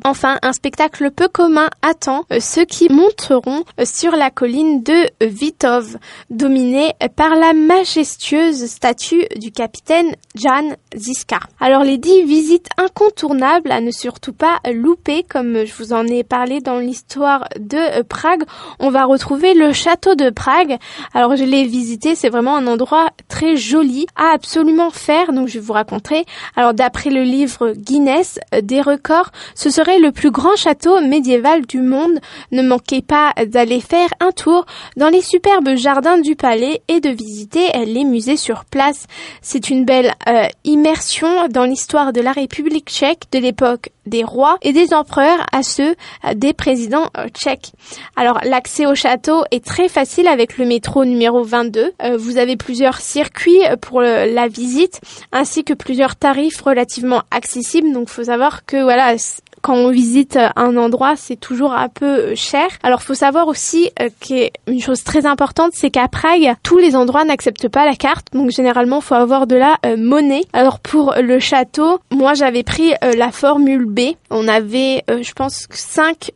Enfin, 0.05 0.39
un 0.43 0.53
spectacle 0.53 1.11
peu 1.11 1.29
commun 1.29 1.69
attend 1.83 2.25
euh, 2.33 2.39
ceux 2.41 2.65
qui 2.65 2.93
monteront 2.93 3.65
euh, 3.81 3.85
sur 3.85 4.13
la 4.13 4.31
colline 4.31 4.83
de 4.83 4.95
Vitov, 5.21 5.97
dominée 6.31 6.93
par 7.17 7.31
la 7.31 7.53
majestueuse 7.53 8.67
statue 8.67 9.25
du 9.37 9.53
capitaine 9.53 10.15
Jan 10.35 10.77
Ziska. 10.95 11.39
Alors 11.61 11.83
les 11.83 11.99
dix 11.99 12.25
visites 12.25 12.69
incontournables 12.77 13.71
à 13.71 13.81
ne 13.81 13.91
surtout 13.91 14.33
pas 14.33 14.59
louper, 14.73 15.23
comme 15.23 15.65
je 15.65 15.73
vous 15.75 15.93
en 15.93 16.07
ai 16.07 16.23
parlé 16.23 16.61
dans 16.61 16.79
l'histoire 16.79 17.49
de 17.59 18.01
euh, 18.01 18.03
Prague, 18.03 18.45
on 18.81 18.91
va 18.91 19.05
retrouver 19.05 19.55
le 19.55 19.73
château 19.73 20.15
de 20.15 20.31
Prague. 20.31 20.77
Alors 21.15 21.37
je 21.37 21.45
l'ai 21.45 21.65
visité, 21.65 22.15
c'est 22.15 22.29
vraiment 22.29 22.57
un 22.57 22.67
endroit 22.67 23.09
très 23.29 23.57
joli 23.57 24.07
à 24.17 24.33
absolument 24.35 24.91
faire, 24.91 25.33
donc 25.33 25.49
je 25.49 25.59
vous 25.59 25.73
raconter. 25.73 26.25
Alors 26.55 26.75
d'après 26.75 27.11
le 27.11 27.23
livre 27.23 27.73
Guinness 27.73 28.39
des 28.63 28.83
records 28.83 29.06
ce 29.55 29.71
serait 29.71 29.99
le 29.99 30.13
plus 30.13 30.31
grand 30.31 30.57
château 30.57 31.01
médiéval 31.01 31.67
du 31.67 31.81
monde. 31.81 32.19
Ne 32.53 32.63
manquez 32.63 33.03
pas 33.03 33.33
d'aller 33.47 33.81
faire 33.81 34.09
un 34.21 34.33
tour 34.33 34.67
dans 34.97 35.09
les 35.09 35.23
superbes 35.23 35.77
jardins 35.77 36.19
du 36.19 36.37
palais 36.37 36.83
et 36.89 37.01
de 37.01 37.11
visiter 37.11 37.69
les 37.87 38.05
musées 38.05 38.37
sur 38.37 38.65
place. 38.65 39.07
C'est 39.43 39.71
une 39.71 39.85
belle 39.85 40.15
euh, 40.29 40.49
immersion 40.65 41.49
dans 41.49 41.65
l'histoire 41.65 42.13
de 42.13 42.21
la 42.21 42.33
République 42.33 42.89
tchèque 42.89 43.25
de 43.33 43.39
l'époque 43.39 43.91
des 44.07 44.25
rois 44.25 44.57
et 44.63 44.73
des 44.73 44.95
empereurs 44.95 45.47
à 45.53 45.63
ceux 45.63 45.95
euh, 46.25 46.35
des 46.35 46.53
présidents 46.53 47.11
euh, 47.17 47.29
tchèques. 47.29 47.73
Alors 48.17 48.41
l'accès 48.45 48.87
au 48.87 48.95
château 48.95 49.45
est 49.51 49.65
très 49.65 49.89
facile 49.89 50.29
avec 50.29 50.59
le 50.59 50.65
métro 50.65 51.05
numéro 51.05 51.43
22. 51.43 51.93
vous 52.17 52.39
avez 52.39 52.57
plusieurs 52.57 53.01
circuits 53.01 53.61
pour 53.81 54.01
la 54.01 54.49
visite 54.49 55.01
ainsi 55.33 55.65
que 55.65 55.75
plusieurs 55.75 56.17
tarifs 56.17 56.61
relativement 56.61 57.23
accessibles. 57.31 57.93
Donc 57.93 58.09
faut 58.09 58.25
savoir 58.25 58.65
que 58.65 58.83
voilà, 58.83 59.17
quand 59.67 59.75
on 59.75 59.91
visite 59.91 60.39
un 60.55 60.77
endroit, 60.77 61.17
c'est 61.17 61.35
toujours 61.35 61.73
un 61.73 61.89
peu 61.89 62.37
cher. 62.37 62.69
Alors, 62.85 63.03
faut 63.03 63.15
savoir 63.15 63.49
aussi 63.49 63.91
euh, 64.01 64.11
qu'une 64.21 64.81
chose 64.81 65.03
très 65.03 65.27
importante, 65.27 65.73
c'est 65.75 65.91
qu'à 65.91 66.07
Prague, 66.07 66.55
tous 66.63 66.79
les 66.79 66.95
endroits 66.95 67.25
n'acceptent 67.25 67.69
pas 67.69 67.85
la 67.85 67.97
carte. 67.97 68.29
Donc, 68.33 68.51
généralement, 68.51 69.01
faut 69.01 69.17
avoir 69.17 69.49
de 69.49 69.57
la 69.57 69.75
euh, 69.85 69.97
monnaie. 69.97 70.45
Alors, 70.53 70.79
pour 70.79 71.15
le 71.21 71.41
château, 71.41 71.99
moi, 72.13 72.35
j'avais 72.35 72.63
pris 72.63 72.93
euh, 73.03 73.17
la 73.17 73.33
formule 73.33 73.87
B. 73.87 74.13
On 74.31 74.47
avait, 74.47 75.03
je 75.09 75.33
pense, 75.33 75.67
5 75.71 76.31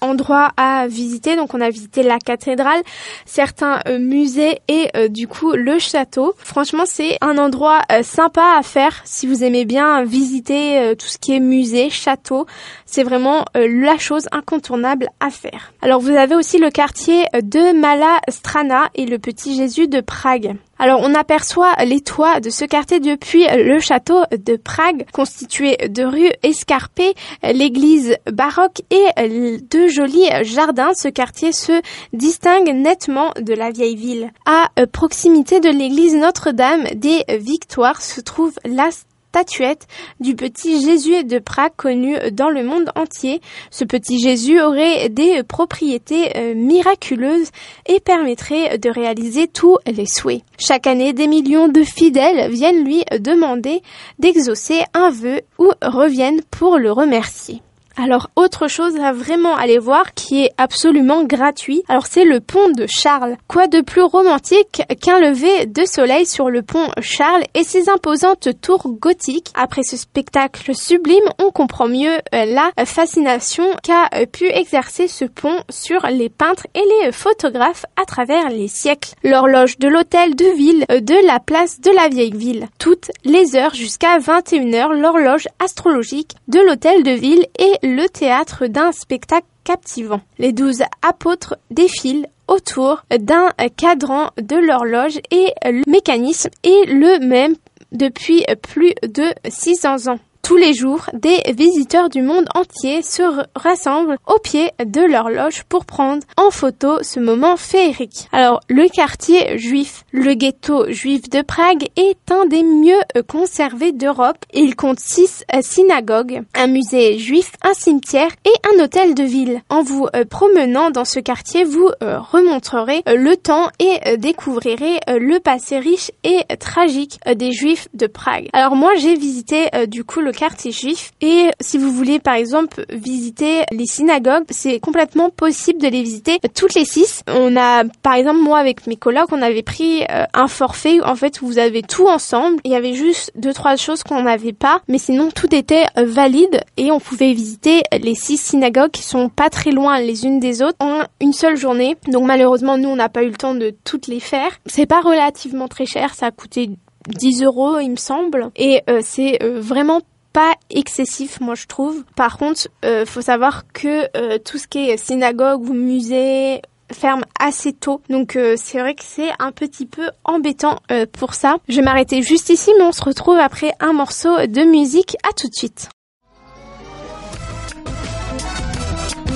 endroits 0.00 0.52
à 0.56 0.86
visiter. 0.86 1.36
Donc 1.36 1.54
on 1.54 1.60
a 1.60 1.70
visité 1.70 2.02
la 2.02 2.18
cathédrale, 2.18 2.82
certains 3.24 3.80
euh, 3.86 3.98
musées 3.98 4.58
et 4.68 4.88
euh, 4.96 5.08
du 5.08 5.28
coup 5.28 5.52
le 5.52 5.78
château. 5.78 6.34
Franchement 6.38 6.84
c'est 6.86 7.18
un 7.20 7.38
endroit 7.38 7.82
euh, 7.92 8.02
sympa 8.02 8.56
à 8.58 8.62
faire 8.62 9.00
si 9.04 9.26
vous 9.26 9.44
aimez 9.44 9.64
bien 9.64 10.04
visiter 10.04 10.94
tout 10.98 11.06
ce 11.06 11.18
qui 11.18 11.34
est 11.34 11.40
musée, 11.40 11.90
château. 11.90 12.46
C'est 12.84 13.02
vraiment 13.02 13.44
la 13.54 13.98
chose 13.98 14.26
incontournable 14.32 15.08
à 15.20 15.30
faire. 15.30 15.72
Alors 15.82 16.00
vous 16.00 16.10
avez 16.10 16.34
aussi 16.34 16.58
le 16.58 16.70
quartier 16.70 17.24
de 17.34 17.78
Malastrana 17.78 18.90
et 18.94 19.06
le 19.06 19.18
Petit 19.18 19.56
Jésus 19.56 19.88
de 19.88 20.00
Prague. 20.00 20.56
Alors 20.78 21.00
on 21.02 21.14
aperçoit 21.14 21.74
les 21.84 22.00
toits 22.00 22.40
de 22.40 22.50
ce 22.50 22.64
quartier 22.64 23.00
depuis 23.00 23.46
le 23.46 23.80
château 23.80 24.22
de 24.30 24.56
Prague, 24.56 25.06
constitué 25.12 25.76
de 25.88 26.04
rues 26.04 26.32
escarpées, 26.42 27.14
l'église 27.42 28.16
baroque 28.30 28.82
et 28.90 29.06
de 29.18 29.88
jolis 29.88 30.28
jardins. 30.42 30.92
Ce 30.94 31.08
quartier 31.08 31.52
se 31.52 31.80
distingue 32.12 32.74
nettement 32.74 33.32
de 33.40 33.54
la 33.54 33.70
vieille 33.70 33.96
ville. 33.96 34.30
À 34.44 34.70
proximité 34.92 35.60
de 35.60 35.70
l'église 35.70 36.14
Notre-Dame 36.14 36.84
des 36.94 37.24
Victoires 37.38 38.02
se 38.02 38.20
trouve 38.20 38.52
la 38.64 38.90
statuette 39.36 39.86
du 40.18 40.34
petit 40.34 40.80
Jésus 40.80 41.22
de 41.24 41.38
Prague 41.38 41.72
connu 41.76 42.16
dans 42.32 42.48
le 42.48 42.62
monde 42.64 42.90
entier. 42.96 43.42
Ce 43.70 43.84
petit 43.84 44.18
Jésus 44.18 44.62
aurait 44.62 45.10
des 45.10 45.42
propriétés 45.42 46.34
euh, 46.36 46.54
miraculeuses 46.54 47.50
et 47.86 48.00
permettrait 48.00 48.78
de 48.78 48.88
réaliser 48.88 49.46
tous 49.46 49.76
les 49.86 50.06
souhaits. 50.06 50.40
Chaque 50.58 50.86
année, 50.86 51.12
des 51.12 51.26
millions 51.26 51.68
de 51.68 51.82
fidèles 51.82 52.50
viennent 52.50 52.82
lui 52.82 53.04
demander 53.18 53.82
d'exaucer 54.18 54.80
un 54.94 55.10
vœu 55.10 55.42
ou 55.58 55.70
reviennent 55.82 56.40
pour 56.50 56.78
le 56.78 56.90
remercier. 56.90 57.60
Alors 57.98 58.28
autre 58.36 58.68
chose 58.68 58.96
à 58.96 59.12
vraiment 59.12 59.56
aller 59.56 59.78
voir 59.78 60.12
qui 60.12 60.44
est 60.44 60.52
absolument 60.58 61.24
gratuit, 61.24 61.82
alors 61.88 62.06
c'est 62.06 62.24
le 62.26 62.40
pont 62.40 62.68
de 62.68 62.86
Charles. 62.86 63.36
Quoi 63.48 63.68
de 63.68 63.80
plus 63.80 64.02
romantique 64.02 64.82
qu'un 65.00 65.18
lever 65.18 65.64
de 65.64 65.86
soleil 65.86 66.26
sur 66.26 66.50
le 66.50 66.60
pont 66.60 66.88
Charles 67.00 67.44
et 67.54 67.64
ses 67.64 67.88
imposantes 67.88 68.48
tours 68.60 68.86
gothiques? 68.90 69.50
Après 69.54 69.82
ce 69.82 69.96
spectacle 69.96 70.74
sublime, 70.74 71.24
on 71.38 71.50
comprend 71.50 71.88
mieux 71.88 72.18
euh, 72.34 72.44
la 72.44 72.70
fascination 72.84 73.64
qu'a 73.82 74.10
euh, 74.14 74.26
pu 74.26 74.44
exercer 74.44 75.08
ce 75.08 75.24
pont 75.24 75.62
sur 75.70 76.06
les 76.10 76.28
peintres 76.28 76.66
et 76.74 76.84
les 77.02 77.12
photographes 77.12 77.86
à 78.00 78.04
travers 78.04 78.50
les 78.50 78.68
siècles. 78.68 79.14
L'horloge 79.24 79.78
de 79.78 79.88
l'hôtel 79.88 80.36
de 80.36 80.54
ville 80.54 80.84
euh, 80.90 81.00
de 81.00 81.26
la 81.26 81.40
place 81.40 81.80
de 81.80 81.90
la 81.92 82.08
vieille 82.08 82.36
ville. 82.36 82.68
Toutes 82.78 83.10
les 83.24 83.56
heures 83.56 83.74
jusqu'à 83.74 84.18
21h, 84.18 84.92
l'horloge 84.92 85.48
astrologique 85.64 86.32
de 86.48 86.60
l'hôtel 86.60 87.02
de 87.02 87.12
ville 87.12 87.46
et 87.58 87.85
le 87.86 88.08
théâtre 88.08 88.66
d'un 88.66 88.92
spectacle 88.92 89.46
captivant. 89.64 90.20
Les 90.38 90.52
douze 90.52 90.82
apôtres 91.02 91.56
défilent 91.70 92.28
autour 92.48 93.02
d'un 93.10 93.50
cadran 93.76 94.30
de 94.36 94.56
l'horloge 94.56 95.18
et 95.30 95.52
le 95.64 95.82
mécanisme 95.90 96.50
est 96.62 96.86
le 96.86 97.26
même 97.26 97.54
depuis 97.92 98.44
plus 98.62 98.92
de 99.02 99.24
600 99.48 100.08
ans. 100.12 100.18
Tous 100.46 100.56
les 100.56 100.74
jours, 100.74 101.10
des 101.12 101.42
visiteurs 101.54 102.08
du 102.08 102.22
monde 102.22 102.46
entier 102.54 103.02
se 103.02 103.22
rassemblent 103.56 104.16
au 104.28 104.38
pied 104.38 104.70
de 104.78 105.00
l'horloge 105.00 105.64
pour 105.68 105.84
prendre 105.84 106.22
en 106.36 106.52
photo 106.52 107.02
ce 107.02 107.18
moment 107.18 107.56
féerique. 107.56 108.28
Alors, 108.30 108.60
le 108.68 108.88
quartier 108.88 109.58
juif, 109.58 110.04
le 110.12 110.34
ghetto 110.34 110.88
juif 110.88 111.28
de 111.30 111.42
Prague 111.42 111.88
est 111.96 112.30
un 112.30 112.46
des 112.46 112.62
mieux 112.62 113.00
conservés 113.26 113.90
d'Europe. 113.90 114.38
Il 114.54 114.76
compte 114.76 115.00
six 115.00 115.42
synagogues, 115.62 116.42
un 116.54 116.68
musée 116.68 117.18
juif, 117.18 117.50
un 117.62 117.74
cimetière 117.74 118.30
et 118.44 118.54
un 118.72 118.84
hôtel 118.84 119.16
de 119.16 119.24
ville. 119.24 119.62
En 119.68 119.82
vous 119.82 120.06
euh, 120.14 120.24
promenant 120.24 120.92
dans 120.92 121.04
ce 121.04 121.18
quartier, 121.18 121.64
vous 121.64 121.90
euh, 122.04 122.20
remonterez 122.20 123.02
euh, 123.08 123.16
le 123.16 123.36
temps 123.36 123.68
et 123.80 124.16
découvrirez 124.16 125.00
le 125.08 125.40
passé 125.40 125.80
riche 125.80 126.12
et 126.22 126.38
tragique 126.60 127.18
des 127.34 127.50
juifs 127.50 127.88
de 127.94 128.06
Prague. 128.06 128.48
Alors 128.52 128.76
moi, 128.76 128.92
j'ai 128.94 129.16
visité 129.16 129.70
du 129.88 130.04
coup 130.04 130.20
le 130.20 130.35
quartier 130.36 130.70
juif. 130.70 131.12
Et 131.20 131.50
si 131.60 131.78
vous 131.78 131.90
voulez 131.90 132.20
par 132.20 132.34
exemple 132.34 132.84
visiter 132.90 133.62
les 133.72 133.86
synagogues, 133.86 134.44
c'est 134.50 134.78
complètement 134.78 135.30
possible 135.30 135.80
de 135.80 135.88
les 135.88 136.02
visiter 136.02 136.38
toutes 136.54 136.74
les 136.74 136.84
six. 136.84 137.22
On 137.26 137.56
a 137.56 137.84
par 138.02 138.14
exemple 138.14 138.40
moi 138.40 138.58
avec 138.58 138.86
mes 138.86 138.96
colocs, 138.96 139.32
on 139.32 139.42
avait 139.42 139.62
pris 139.62 140.04
euh, 140.10 140.24
un 140.34 140.46
forfait 140.48 141.00
en 141.00 141.16
fait 141.16 141.40
où 141.40 141.46
vous 141.46 141.58
avez 141.58 141.82
tout 141.82 142.06
ensemble. 142.06 142.58
Il 142.64 142.70
y 142.70 142.76
avait 142.76 142.94
juste 142.94 143.32
deux 143.34 143.52
trois 143.52 143.76
choses 143.76 144.02
qu'on 144.02 144.22
n'avait 144.22 144.52
pas, 144.52 144.80
mais 144.88 144.98
sinon 144.98 145.30
tout 145.34 145.52
était 145.54 145.86
euh, 145.98 146.04
valide 146.04 146.60
et 146.76 146.90
on 146.92 147.00
pouvait 147.00 147.32
visiter 147.32 147.82
les 147.98 148.14
six 148.14 148.36
synagogues 148.36 148.90
qui 148.90 149.02
sont 149.02 149.28
pas 149.28 149.50
très 149.50 149.70
loin 149.70 149.98
les 150.00 150.26
unes 150.26 150.38
des 150.38 150.62
autres 150.62 150.76
en 150.80 151.02
une 151.20 151.32
seule 151.32 151.56
journée. 151.56 151.96
Donc 152.08 152.26
malheureusement 152.26 152.78
nous 152.78 152.90
on 152.90 152.96
n'a 152.96 153.08
pas 153.08 153.24
eu 153.24 153.30
le 153.30 153.36
temps 153.36 153.54
de 153.54 153.74
toutes 153.84 154.06
les 154.06 154.20
faire. 154.20 154.52
C'est 154.66 154.86
pas 154.86 155.00
relativement 155.00 155.68
très 155.68 155.86
cher, 155.86 156.14
ça 156.14 156.26
a 156.26 156.30
coûté 156.30 156.70
10 157.08 157.42
euros 157.44 157.78
il 157.78 157.90
me 157.90 157.96
semble 157.96 158.50
et 158.56 158.82
euh, 158.90 159.00
c'est 159.02 159.38
vraiment 159.42 160.00
pas 160.36 160.54
excessif, 160.68 161.40
moi 161.40 161.54
je 161.54 161.66
trouve. 161.66 162.04
Par 162.14 162.36
contre, 162.36 162.68
euh, 162.84 163.06
faut 163.06 163.22
savoir 163.22 163.64
que 163.72 164.06
euh, 164.18 164.36
tout 164.36 164.58
ce 164.58 164.68
qui 164.68 164.90
est 164.90 164.98
synagogue 164.98 165.66
ou 165.66 165.72
musée 165.72 166.60
ferme 166.92 167.24
assez 167.40 167.72
tôt. 167.72 168.02
Donc 168.10 168.36
euh, 168.36 168.54
c'est 168.58 168.78
vrai 168.78 168.94
que 168.94 169.02
c'est 169.02 169.30
un 169.38 169.50
petit 169.50 169.86
peu 169.86 170.10
embêtant 170.24 170.76
pour 171.18 171.32
ça. 171.32 171.56
Je 171.70 171.76
vais 171.76 171.82
m'arrêter 171.82 172.20
juste 172.20 172.50
ici, 172.50 172.70
mais 172.76 172.84
on 172.84 172.92
se 172.92 173.02
retrouve 173.02 173.38
après 173.38 173.72
un 173.80 173.94
morceau 173.94 174.46
de 174.46 174.70
musique. 174.70 175.16
À 175.26 175.32
tout 175.32 175.48
de 175.48 175.54
suite. 175.54 175.88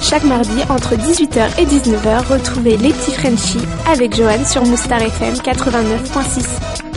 Chaque 0.03 0.25
mardi 0.25 0.61
entre 0.69 0.97
18h 0.97 1.61
et 1.61 1.65
19h, 1.65 2.27
retrouvez 2.27 2.77
les 2.77 2.91
petits 2.91 3.13
Frenchies 3.13 3.67
avec 3.87 4.15
Johan 4.15 4.45
sur 4.45 4.67
Moustar 4.67 5.01
FM 5.01 5.35
89.6. 5.37 6.90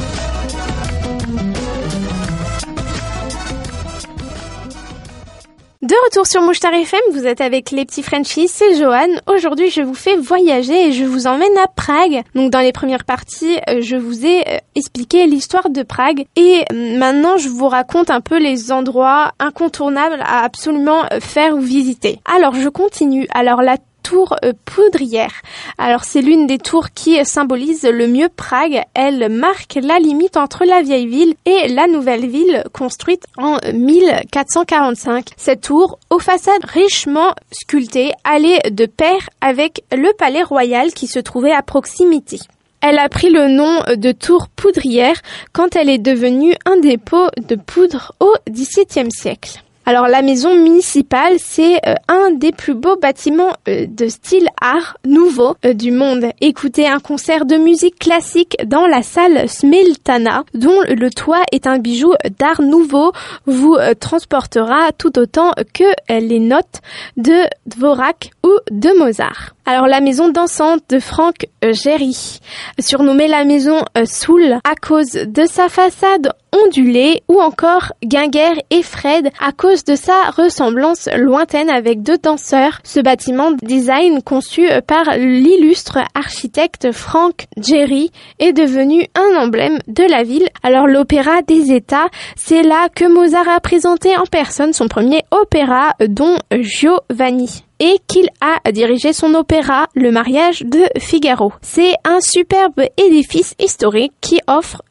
De 5.84 5.96
retour 6.06 6.26
sur 6.26 6.42
Mouchtar 6.42 6.74
FM, 6.74 7.02
vous 7.12 7.28
êtes 7.28 7.42
avec 7.42 7.72
les 7.72 7.84
petits 7.84 8.04
Frenchies, 8.04 8.48
c'est 8.48 8.78
Johan. 8.78 9.20
Aujourd'hui, 9.28 9.70
je 9.70 9.82
vous 9.82 9.94
fais 9.94 10.16
voyager 10.16 10.88
et 10.88 10.92
je 10.94 11.04
vous 11.04 11.28
emmène 11.28 11.58
à 11.62 11.68
Prague. 11.68 12.24
Donc, 12.36 12.52
dans 12.52 12.62
les 12.62 12.72
premières 12.72 13.04
parties, 13.04 13.58
euh, 13.68 13.82
je 13.82 13.98
vous 13.98 14.26
ai 14.26 14.48
euh, 14.48 14.58
expliqué 14.76 15.28
l'histoire 15.28 15.70
de 15.70 15.84
Prague 15.84 16.24
et 16.38 16.64
euh, 16.72 16.98
maintenant, 16.98 17.36
je 17.36 17.50
vous 17.50 17.68
raconte 17.68 18.12
un 18.12 18.22
peu 18.22 18.40
les 18.40 18.72
endroits 18.72 19.34
incontournables 19.40 20.22
à 20.22 20.46
absolument 20.46 21.02
faire 21.20 21.54
ou 21.54 21.60
visiter. 21.60 22.22
Alors, 22.34 22.56
je 22.56 22.70
continue. 22.70 23.28
Alors, 23.34 23.62
la 23.62 23.76
tour 24.04 24.36
euh, 24.44 24.54
poudrière. 24.66 25.34
Alors 25.78 26.04
c'est 26.04 26.22
l'une 26.22 26.46
des 26.46 26.60
tours 26.60 26.90
qui 26.94 27.24
symbolise 27.26 27.84
le 27.84 28.08
mieux 28.08 28.30
Prague. 28.30 28.84
Elle 28.94 29.30
marque 29.30 29.80
la 29.82 29.98
limite 29.98 30.38
entre 30.38 30.66
la 30.66 30.82
vieille 30.82 31.08
ville 31.08 31.34
et 31.46 31.70
la 31.70 31.88
nouvelle 31.88 32.28
ville 32.28 32.64
construite 32.74 33.24
en 33.38 33.58
1445. 33.74 35.30
Cette 35.38 35.62
tour, 35.62 35.98
aux 36.10 36.20
façades 36.20 36.66
richement 36.66 37.34
sculptées, 37.52 38.12
allait 38.24 38.60
de 38.70 38.86
pair 38.86 39.30
avec 39.42 39.84
le 39.92 40.14
palais 40.18 40.44
royal 40.44 40.94
qui 40.94 41.08
se 41.08 41.20
trouvait 41.20 41.54
à 41.54 41.64
proximité. 41.64 42.40
Elle 42.82 43.00
a 43.00 43.08
pris 43.08 43.30
le 43.30 43.48
nom 43.48 43.80
de 43.96 44.12
tour 44.12 44.50
poudrière 44.50 45.16
quand 45.54 45.78
elle 45.78 45.90
est 45.90 46.00
devenue 46.00 46.54
un 46.66 46.78
dépôt 46.78 47.30
de 47.38 47.56
poudre 47.56 48.14
au 48.20 48.34
XVIIe 48.50 49.10
siècle. 49.10 49.64
Alors 49.86 50.08
la 50.08 50.22
maison 50.22 50.56
municipale, 50.56 51.34
c'est 51.40 51.76
euh, 51.86 51.96
un 52.08 52.32
des 52.32 52.54
plus 52.54 52.74
beaux 52.74 52.96
bâtiments 52.96 53.54
euh, 53.68 53.86
de 53.86 54.08
style 54.08 54.48
art 54.62 54.96
nouveau 55.06 55.58
euh, 55.66 55.74
du 55.74 55.92
monde. 55.92 56.28
Écoutez 56.40 56.88
un 56.88 57.00
concert 57.00 57.46
de 57.46 57.58
musique 57.58 58.00
classique 58.00 58.56
dans 58.66 58.88
la 58.88 59.02
salle 59.02 59.50
Smeltana, 59.50 60.46
dont 60.54 60.80
le 60.88 61.10
toit 61.10 61.44
est 61.52 61.68
un 61.68 61.80
bijou 61.80 62.14
d'art 62.40 62.62
nouveau, 62.62 63.12
vous 63.46 63.76
transportera 64.00 64.94
tout 64.98 65.20
autant 65.20 65.52
que 65.74 65.84
les 66.10 66.40
notes 66.40 66.82
de 67.18 67.44
Dvorak 67.66 68.32
ou 68.44 68.52
de 68.72 68.98
Mozart. 68.98 69.54
Alors 69.66 69.88
la 69.88 70.02
maison 70.02 70.28
dansante 70.28 70.82
de 70.90 71.00
Franck 71.00 71.48
Géry, 71.64 72.40
surnommée 72.80 73.30
la 73.30 73.46
maison 73.46 73.78
Soul 74.04 74.60
à 74.66 74.76
cause 74.76 75.12
de 75.12 75.46
sa 75.46 75.70
façade 75.70 76.34
ondulée 76.52 77.24
ou 77.30 77.40
encore 77.40 77.94
Guinguerre 78.04 78.58
et 78.70 78.84
Fred 78.84 79.30
à 79.40 79.54
cause 79.54 79.86
de 79.86 79.96
sa 79.96 80.32
ressemblance 80.32 81.08
lointaine 81.16 81.70
avec 81.70 82.04
deux 82.04 82.18
danseurs. 82.18 82.80
Ce 82.84 83.00
bâtiment 83.00 83.52
design 83.62 84.22
conçu 84.22 84.68
par 84.86 85.16
l'illustre 85.18 86.00
architecte 86.14 86.92
Franck 86.92 87.46
Géry 87.58 88.12
est 88.40 88.54
devenu 88.54 89.08
un 89.16 89.44
emblème 89.44 89.80
de 89.88 90.04
la 90.04 90.24
ville. 90.24 90.50
Alors 90.62 90.88
l'opéra 90.88 91.42
des 91.42 91.72
États, 91.72 92.08
c'est 92.36 92.64
là 92.64 92.90
que 92.94 93.06
Mozart 93.06 93.48
a 93.48 93.62
présenté 93.62 94.18
en 94.18 94.26
personne 94.26 94.74
son 94.74 94.90
premier 94.90 95.24
opéra 95.32 95.94
dont 96.08 96.38
Giovanni 96.52 97.64
et 97.84 98.00
qu'il 98.08 98.30
a 98.40 98.72
dirigé 98.72 99.12
son 99.12 99.34
opéra 99.34 99.88
Le 99.94 100.10
mariage 100.10 100.62
de 100.62 100.84
Figaro. 101.00 101.52
C'est 101.62 101.96
un 102.06 102.22
superbe 102.22 102.82
édifice 102.98 103.56
historique 103.60 104.14
qui 104.22 104.40
offre 104.48 104.82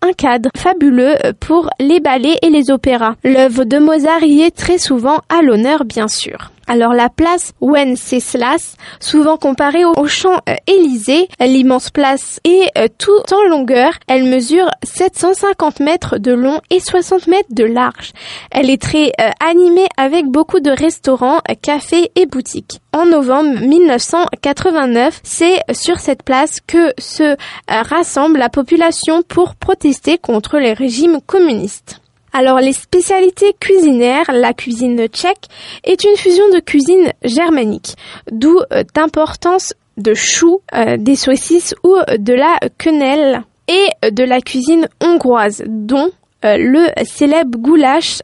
un 0.00 0.12
cadre 0.12 0.50
fabuleux 0.56 1.16
pour 1.40 1.68
les 1.80 1.98
ballets 1.98 2.38
et 2.42 2.50
les 2.50 2.70
opéras. 2.70 3.16
L'œuvre 3.24 3.64
de 3.64 3.78
Mozart 3.78 4.22
y 4.22 4.42
est 4.42 4.56
très 4.56 4.78
souvent 4.78 5.18
à 5.28 5.42
l'honneur 5.42 5.84
bien 5.84 6.06
sûr. 6.06 6.52
Alors 6.68 6.94
la 6.94 7.08
place 7.08 7.52
Wenceslas, 7.60 8.76
souvent 8.98 9.36
comparée 9.36 9.84
au 9.84 10.06
champ 10.08 10.40
euh, 10.48 10.54
Élysée, 10.66 11.28
l'immense 11.38 11.90
place 11.90 12.40
est 12.42 12.76
euh, 12.76 12.88
tout 12.98 13.32
en 13.32 13.48
longueur. 13.48 13.92
Elle 14.08 14.24
mesure 14.24 14.68
750 14.82 15.78
mètres 15.78 16.18
de 16.18 16.32
long 16.32 16.60
et 16.70 16.80
60 16.80 17.28
mètres 17.28 17.54
de 17.54 17.62
large. 17.62 18.12
Elle 18.50 18.68
est 18.68 18.82
très 18.82 19.12
euh, 19.20 19.30
animée 19.46 19.86
avec 19.96 20.26
beaucoup 20.26 20.58
de 20.58 20.70
restaurants, 20.70 21.38
cafés 21.62 22.10
et 22.16 22.26
boutiques. 22.26 22.80
En 22.92 23.06
novembre 23.06 23.60
1989, 23.60 25.20
c'est 25.22 25.60
sur 25.72 26.00
cette 26.00 26.24
place 26.24 26.60
que 26.66 26.92
se 26.98 27.36
rassemble 27.68 28.38
la 28.38 28.48
population 28.48 29.22
pour 29.22 29.54
protester 29.54 30.18
contre 30.18 30.58
les 30.58 30.72
régimes 30.72 31.20
communistes. 31.24 32.00
Alors 32.38 32.60
les 32.60 32.74
spécialités 32.74 33.54
culinaires, 33.58 34.30
la 34.30 34.52
cuisine 34.52 35.06
tchèque 35.08 35.46
est 35.84 36.04
une 36.04 36.18
fusion 36.18 36.44
de 36.52 36.60
cuisine 36.60 37.10
germanique, 37.24 37.96
d'où 38.30 38.60
euh, 38.74 38.84
d'importance 38.94 39.72
de 39.96 40.12
choux, 40.12 40.60
euh, 40.74 40.98
des 40.98 41.16
saucisses 41.16 41.74
ou 41.82 41.96
de 42.18 42.34
la 42.34 42.58
quenelle 42.76 43.42
et 43.68 44.10
de 44.10 44.22
la 44.22 44.42
cuisine 44.42 44.86
hongroise, 45.00 45.64
dont 45.66 46.10
euh, 46.44 46.58
le 46.58 46.88
célèbre 47.06 47.58
goulash 47.58 48.20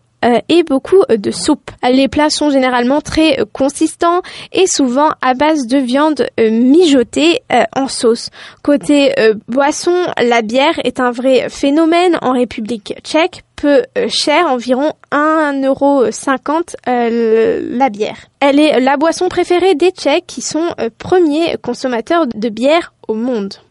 et 0.48 0.62
beaucoup 0.62 1.02
de 1.08 1.30
soupe. 1.32 1.72
Les 1.82 2.06
plats 2.06 2.30
sont 2.30 2.48
généralement 2.48 3.00
très 3.00 3.38
consistants 3.52 4.22
et 4.52 4.68
souvent 4.68 5.08
à 5.20 5.34
base 5.34 5.66
de 5.66 5.78
viande 5.78 6.28
mijotée 6.38 7.40
en 7.74 7.88
sauce. 7.88 8.30
Côté 8.62 9.12
boisson, 9.48 10.06
la 10.22 10.42
bière 10.42 10.78
est 10.84 11.00
un 11.00 11.10
vrai 11.10 11.48
phénomène 11.48 12.18
en 12.22 12.34
République 12.34 12.94
tchèque 13.02 13.42
peu 13.62 13.84
cher, 14.08 14.48
environ 14.48 14.92
1,50€ 15.12 16.74
la 16.84 17.90
bière. 17.90 18.16
Elle 18.40 18.58
est 18.58 18.80
la 18.80 18.96
boisson 18.96 19.28
préférée 19.28 19.76
des 19.76 19.90
Tchèques 19.90 20.26
qui 20.26 20.40
sont 20.42 20.74
premiers 20.98 21.56
consommateurs 21.62 22.26
de 22.26 22.48
bière 22.48 22.92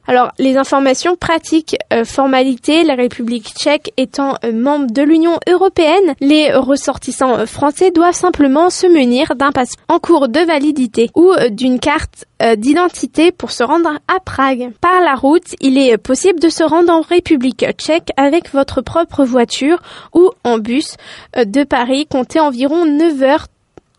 Alors, 0.07 0.31
les 0.39 0.57
informations 0.57 1.15
pratiques, 1.15 1.77
euh, 1.93 2.03
formalités, 2.03 2.83
la 2.83 2.95
République 2.95 3.53
tchèque 3.57 3.93
étant 3.95 4.35
euh, 4.43 4.51
membre 4.51 4.91
de 4.91 5.01
l'Union 5.01 5.39
européenne, 5.47 6.15
les 6.19 6.53
ressortissants 6.53 7.37
euh, 7.39 7.45
français 7.45 7.91
doivent 7.91 8.15
simplement 8.15 8.69
se 8.69 8.87
munir 8.87 9.35
d'un 9.35 9.51
passeport 9.51 9.85
en 9.87 9.99
cours 9.99 10.27
de 10.27 10.39
validité 10.39 11.09
ou 11.15 11.33
d'une 11.49 11.79
carte 11.79 12.25
d'identité 12.57 13.31
pour 13.31 13.51
se 13.51 13.63
rendre 13.63 13.99
à 14.07 14.19
Prague. 14.19 14.71
Par 14.81 15.01
la 15.01 15.13
route, 15.13 15.55
il 15.59 15.77
est 15.77 15.97
possible 15.97 16.39
de 16.39 16.49
se 16.49 16.63
rendre 16.63 16.91
en 16.91 17.01
République 17.01 17.65
tchèque 17.77 18.09
avec 18.17 18.51
votre 18.51 18.81
propre 18.81 19.25
voiture 19.25 19.79
ou 20.13 20.31
en 20.43 20.57
bus 20.57 20.95
de 21.35 21.63
Paris. 21.63 22.07
Comptez 22.07 22.39
environ 22.39 22.85
9 22.85 23.21
heures 23.21 23.47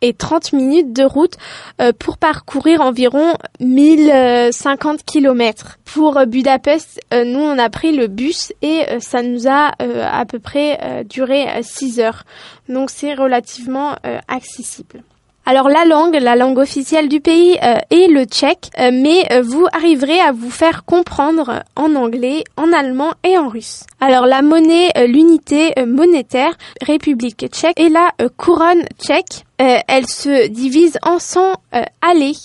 et 0.02 0.12
30 0.12 0.52
minutes 0.52 0.92
de 0.92 1.04
route 1.04 1.38
euh, 1.80 1.92
pour 1.98 2.18
parcourir 2.18 2.82
environ 2.82 3.34
1050 3.60 5.04
km. 5.04 5.78
Pour 5.84 6.18
euh, 6.18 6.26
Budapest, 6.26 7.00
euh, 7.14 7.24
nous 7.24 7.40
on 7.40 7.58
a 7.58 7.70
pris 7.70 7.96
le 7.96 8.08
bus 8.08 8.52
et 8.60 8.84
ça 9.00 9.22
nous 9.22 9.48
a 9.48 9.72
à 9.78 10.24
peu 10.26 10.38
près 10.38 11.04
duré 11.08 11.46
6 11.62 12.00
heures. 12.00 12.24
Donc 12.68 12.90
c'est 12.90 13.14
relativement 13.14 13.96
accessible. 14.28 15.02
Alors 15.44 15.68
la 15.68 15.84
langue, 15.84 16.14
la 16.14 16.36
langue 16.36 16.58
officielle 16.58 17.08
du 17.08 17.20
pays 17.20 17.58
euh, 17.64 17.74
est 17.90 18.06
le 18.06 18.26
tchèque, 18.26 18.70
euh, 18.78 18.90
mais 18.92 19.26
euh, 19.32 19.42
vous 19.42 19.66
arriverez 19.72 20.20
à 20.20 20.30
vous 20.30 20.50
faire 20.50 20.84
comprendre 20.84 21.64
en 21.74 21.96
anglais, 21.96 22.44
en 22.56 22.72
allemand 22.72 23.14
et 23.24 23.36
en 23.36 23.48
russe. 23.48 23.82
Alors 24.00 24.26
la 24.26 24.42
monnaie, 24.42 24.90
l'unité 25.08 25.72
monétaire 25.84 26.56
République 26.80 27.44
tchèque 27.50 27.80
est 27.80 27.88
la 27.88 28.12
couronne 28.36 28.84
tchèque. 29.00 29.44
elle 29.58 30.06
se 30.06 30.46
divise 30.46 30.96
en 31.02 31.18
100 31.18 31.54
allées. 32.00 32.36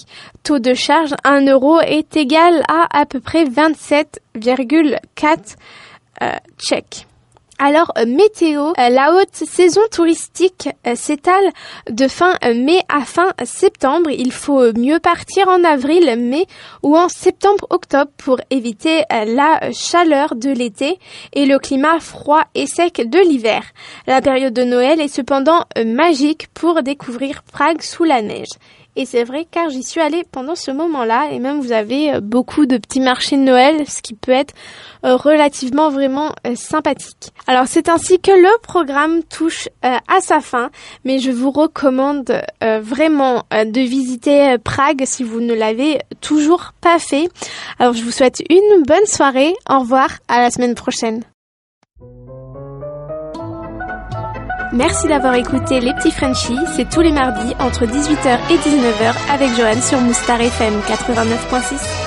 Taux 0.43 0.59
de 0.59 0.73
charge 0.73 1.13
1 1.23 1.45
euro 1.47 1.79
est 1.81 2.17
égal 2.17 2.63
à 2.67 2.99
à 2.99 3.05
peu 3.05 3.19
près 3.19 3.45
27,4 3.45 5.55
tchèques. 6.57 7.05
Alors 7.59 7.91
euh, 7.97 8.05
météo, 8.05 8.73
euh, 8.77 8.89
la 8.89 9.15
haute 9.15 9.33
saison 9.33 9.81
touristique 9.91 10.69
euh, 10.85 10.93
s'étale 10.93 11.51
de 11.89 12.07
fin 12.07 12.35
mai 12.53 12.81
à 12.87 13.01
fin 13.01 13.33
septembre. 13.45 14.11
Il 14.11 14.31
faut 14.31 14.73
mieux 14.73 14.99
partir 14.99 15.47
en 15.47 15.63
avril, 15.63 16.15
mai 16.19 16.45
ou 16.83 16.95
en 16.95 17.09
septembre-octobre 17.09 18.11
pour 18.17 18.39
éviter 18.51 19.03
la 19.09 19.71
chaleur 19.71 20.35
de 20.35 20.51
l'été 20.51 20.99
et 21.33 21.45
le 21.45 21.57
climat 21.57 21.99
froid 21.99 22.43
et 22.53 22.67
sec 22.67 23.01
de 23.09 23.19
l'hiver. 23.19 23.63
La 24.05 24.21
période 24.21 24.53
de 24.53 24.63
Noël 24.63 25.01
est 25.01 25.07
cependant 25.07 25.63
magique 25.83 26.47
pour 26.53 26.83
découvrir 26.83 27.41
Prague 27.43 27.81
sous 27.81 28.03
la 28.03 28.21
neige. 28.21 28.53
Et 28.99 29.05
c'est 29.05 29.23
vrai 29.23 29.45
car 29.49 29.69
j'y 29.69 29.83
suis 29.83 30.01
allée 30.01 30.23
pendant 30.31 30.55
ce 30.55 30.71
moment-là 30.71 31.29
et 31.31 31.37
même 31.37 31.61
vous 31.61 31.71
avez 31.71 32.15
euh, 32.15 32.19
beaucoup 32.19 32.65
de 32.65 32.77
petits 32.77 32.99
marchés 32.99 33.37
de 33.37 33.43
Noël, 33.43 33.87
ce 33.87 34.01
qui 34.01 34.15
peut 34.15 34.31
être 34.31 34.55
euh, 35.05 35.15
relativement 35.15 35.91
vraiment 35.91 36.33
euh, 36.47 36.55
sympathique. 36.55 37.31
Alors 37.45 37.67
c'est 37.67 37.89
ainsi 37.89 38.19
que 38.19 38.31
le 38.31 38.59
programme 38.63 39.21
touche 39.23 39.69
à 39.83 40.19
sa 40.19 40.41
fin, 40.41 40.71
mais 41.05 41.19
je 41.19 41.29
vous 41.29 41.51
recommande 41.51 42.41
vraiment 42.61 43.43
de 43.51 43.79
visiter 43.79 44.57
Prague 44.57 45.03
si 45.05 45.23
vous 45.23 45.39
ne 45.39 45.53
l'avez 45.53 45.99
toujours 46.19 46.73
pas 46.81 46.99
fait. 46.99 47.29
Alors 47.79 47.93
je 47.93 48.03
vous 48.03 48.11
souhaite 48.11 48.41
une 48.49 48.83
bonne 48.83 49.05
soirée, 49.05 49.53
au 49.69 49.79
revoir, 49.79 50.09
à 50.27 50.41
la 50.41 50.49
semaine 50.49 50.75
prochaine. 50.75 51.23
Merci 54.73 55.07
d'avoir 55.07 55.33
écouté 55.35 55.79
Les 55.79 55.93
Petits 55.93 56.11
Frenchies. 56.11 56.59
C'est 56.75 56.89
tous 56.89 57.01
les 57.01 57.11
mardis 57.11 57.53
entre 57.59 57.85
18h 57.85 58.37
et 58.51 58.57
19h 58.57 59.33
avec 59.33 59.55
Joanne 59.55 59.81
sur 59.81 59.99
Moustar 60.01 60.41
FM 60.41 60.73
89.6. 60.81 62.06